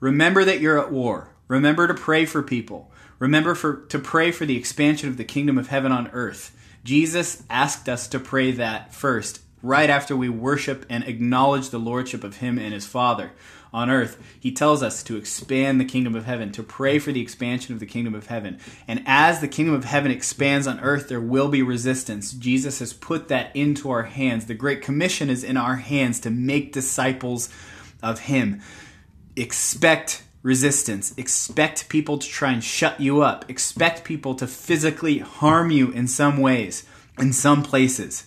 Remember 0.00 0.44
that 0.44 0.60
you're 0.60 0.78
at 0.78 0.92
war. 0.92 1.30
Remember 1.50 1.88
to 1.88 1.94
pray 1.94 2.26
for 2.26 2.44
people. 2.44 2.92
Remember 3.18 3.56
for, 3.56 3.84
to 3.86 3.98
pray 3.98 4.30
for 4.30 4.46
the 4.46 4.56
expansion 4.56 5.08
of 5.08 5.16
the 5.16 5.24
kingdom 5.24 5.58
of 5.58 5.66
heaven 5.66 5.90
on 5.90 6.06
earth. 6.12 6.56
Jesus 6.84 7.42
asked 7.50 7.88
us 7.88 8.06
to 8.06 8.20
pray 8.20 8.52
that 8.52 8.94
first 8.94 9.40
right 9.60 9.90
after 9.90 10.16
we 10.16 10.28
worship 10.28 10.86
and 10.88 11.02
acknowledge 11.02 11.70
the 11.70 11.78
lordship 11.78 12.22
of 12.22 12.36
Him 12.36 12.56
and 12.56 12.72
His 12.72 12.86
Father 12.86 13.32
on 13.72 13.90
earth, 13.90 14.22
He 14.38 14.52
tells 14.52 14.80
us 14.80 15.02
to 15.02 15.16
expand 15.16 15.80
the 15.80 15.84
kingdom 15.84 16.14
of 16.14 16.24
heaven, 16.24 16.52
to 16.52 16.62
pray 16.62 17.00
for 17.00 17.10
the 17.10 17.20
expansion 17.20 17.74
of 17.74 17.80
the 17.80 17.84
kingdom 17.84 18.14
of 18.14 18.28
heaven. 18.28 18.60
And 18.86 19.02
as 19.04 19.40
the 19.40 19.48
kingdom 19.48 19.74
of 19.74 19.82
heaven 19.82 20.12
expands 20.12 20.68
on 20.68 20.78
earth, 20.78 21.08
there 21.08 21.20
will 21.20 21.48
be 21.48 21.62
resistance. 21.62 22.30
Jesus 22.32 22.78
has 22.78 22.92
put 22.92 23.26
that 23.26 23.54
into 23.56 23.90
our 23.90 24.04
hands. 24.04 24.46
The 24.46 24.54
Great 24.54 24.82
Commission 24.82 25.28
is 25.28 25.42
in 25.42 25.56
our 25.56 25.76
hands 25.76 26.20
to 26.20 26.30
make 26.30 26.72
disciples 26.72 27.48
of 28.04 28.20
Him. 28.20 28.60
Expect 29.34 30.22
resistance. 30.42 31.14
Expect 31.16 31.88
people 31.88 32.18
to 32.18 32.26
try 32.28 32.52
and 32.52 32.64
shut 32.64 33.00
you 33.00 33.22
up. 33.22 33.48
Expect 33.48 34.04
people 34.04 34.34
to 34.34 34.46
physically 34.46 35.18
harm 35.18 35.70
you 35.70 35.90
in 35.90 36.06
some 36.06 36.38
ways, 36.38 36.84
in 37.18 37.32
some 37.32 37.62
places. 37.62 38.26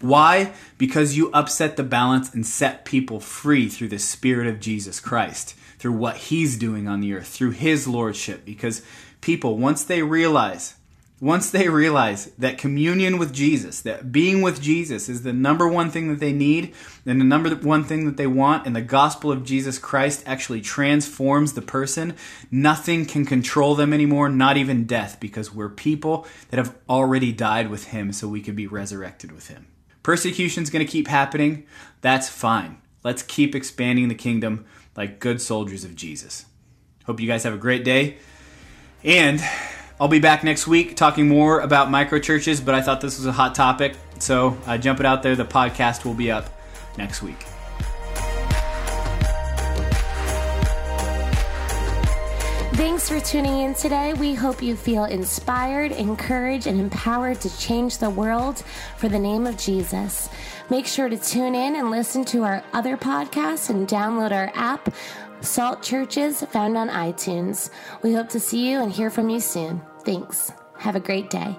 Why? 0.00 0.52
Because 0.78 1.16
you 1.16 1.30
upset 1.32 1.76
the 1.76 1.84
balance 1.84 2.34
and 2.34 2.44
set 2.44 2.84
people 2.84 3.20
free 3.20 3.68
through 3.68 3.88
the 3.88 3.98
Spirit 3.98 4.48
of 4.48 4.60
Jesus 4.60 4.98
Christ, 4.98 5.54
through 5.78 5.92
what 5.92 6.16
He's 6.16 6.58
doing 6.58 6.88
on 6.88 7.00
the 7.00 7.14
earth, 7.14 7.28
through 7.28 7.52
His 7.52 7.86
Lordship. 7.86 8.44
Because 8.44 8.82
people, 9.20 9.58
once 9.58 9.84
they 9.84 10.02
realize, 10.02 10.74
once 11.22 11.52
they 11.52 11.68
realize 11.68 12.26
that 12.36 12.58
communion 12.58 13.16
with 13.16 13.32
Jesus, 13.32 13.80
that 13.82 14.10
being 14.10 14.42
with 14.42 14.60
Jesus 14.60 15.08
is 15.08 15.22
the 15.22 15.32
number 15.32 15.68
one 15.68 15.88
thing 15.88 16.08
that 16.08 16.18
they 16.18 16.32
need 16.32 16.74
and 17.06 17.20
the 17.20 17.24
number 17.24 17.54
one 17.54 17.84
thing 17.84 18.06
that 18.06 18.16
they 18.16 18.26
want, 18.26 18.66
and 18.66 18.74
the 18.74 18.82
gospel 18.82 19.30
of 19.30 19.44
Jesus 19.44 19.78
Christ 19.78 20.24
actually 20.26 20.60
transforms 20.60 21.52
the 21.52 21.62
person, 21.62 22.16
nothing 22.50 23.06
can 23.06 23.24
control 23.24 23.76
them 23.76 23.92
anymore, 23.92 24.28
not 24.28 24.56
even 24.56 24.84
death, 24.84 25.20
because 25.20 25.54
we're 25.54 25.68
people 25.68 26.26
that 26.50 26.56
have 26.56 26.76
already 26.88 27.30
died 27.30 27.70
with 27.70 27.84
Him 27.84 28.12
so 28.12 28.26
we 28.26 28.42
could 28.42 28.56
be 28.56 28.66
resurrected 28.66 29.30
with 29.30 29.46
Him. 29.46 29.68
Persecution's 30.02 30.70
going 30.70 30.84
to 30.84 30.90
keep 30.90 31.06
happening. 31.06 31.64
That's 32.00 32.28
fine. 32.28 32.78
Let's 33.04 33.22
keep 33.22 33.54
expanding 33.54 34.08
the 34.08 34.16
kingdom 34.16 34.64
like 34.96 35.20
good 35.20 35.40
soldiers 35.40 35.84
of 35.84 35.94
Jesus. 35.94 36.46
Hope 37.06 37.20
you 37.20 37.28
guys 37.28 37.44
have 37.44 37.54
a 37.54 37.58
great 37.58 37.84
day. 37.84 38.16
And 39.04 39.40
I'll 40.02 40.08
be 40.08 40.18
back 40.18 40.42
next 40.42 40.66
week 40.66 40.96
talking 40.96 41.28
more 41.28 41.60
about 41.60 41.88
micro 41.88 42.18
churches, 42.18 42.60
but 42.60 42.74
I 42.74 42.82
thought 42.82 43.00
this 43.00 43.18
was 43.18 43.26
a 43.26 43.30
hot 43.30 43.54
topic. 43.54 43.94
So 44.18 44.58
uh, 44.66 44.76
jump 44.76 44.98
it 44.98 45.06
out 45.06 45.22
there. 45.22 45.36
The 45.36 45.44
podcast 45.44 46.04
will 46.04 46.12
be 46.12 46.28
up 46.28 46.50
next 46.98 47.22
week. 47.22 47.38
Thanks 52.74 53.08
for 53.08 53.20
tuning 53.20 53.60
in 53.60 53.74
today. 53.74 54.12
We 54.14 54.34
hope 54.34 54.60
you 54.60 54.74
feel 54.74 55.04
inspired, 55.04 55.92
encouraged, 55.92 56.66
and 56.66 56.80
empowered 56.80 57.40
to 57.42 57.58
change 57.60 57.98
the 57.98 58.10
world 58.10 58.64
for 58.96 59.08
the 59.08 59.20
name 59.20 59.46
of 59.46 59.56
Jesus. 59.56 60.28
Make 60.68 60.88
sure 60.88 61.08
to 61.08 61.16
tune 61.16 61.54
in 61.54 61.76
and 61.76 61.92
listen 61.92 62.24
to 62.24 62.42
our 62.42 62.64
other 62.72 62.96
podcasts 62.96 63.70
and 63.70 63.86
download 63.86 64.32
our 64.32 64.50
app, 64.56 64.92
Salt 65.42 65.80
Churches, 65.80 66.42
found 66.42 66.76
on 66.76 66.88
iTunes. 66.88 67.70
We 68.02 68.14
hope 68.14 68.30
to 68.30 68.40
see 68.40 68.68
you 68.68 68.80
and 68.80 68.90
hear 68.90 69.08
from 69.08 69.30
you 69.30 69.38
soon. 69.38 69.80
Thanks. 70.04 70.52
Have 70.78 70.96
a 70.96 71.00
great 71.00 71.30
day. 71.30 71.56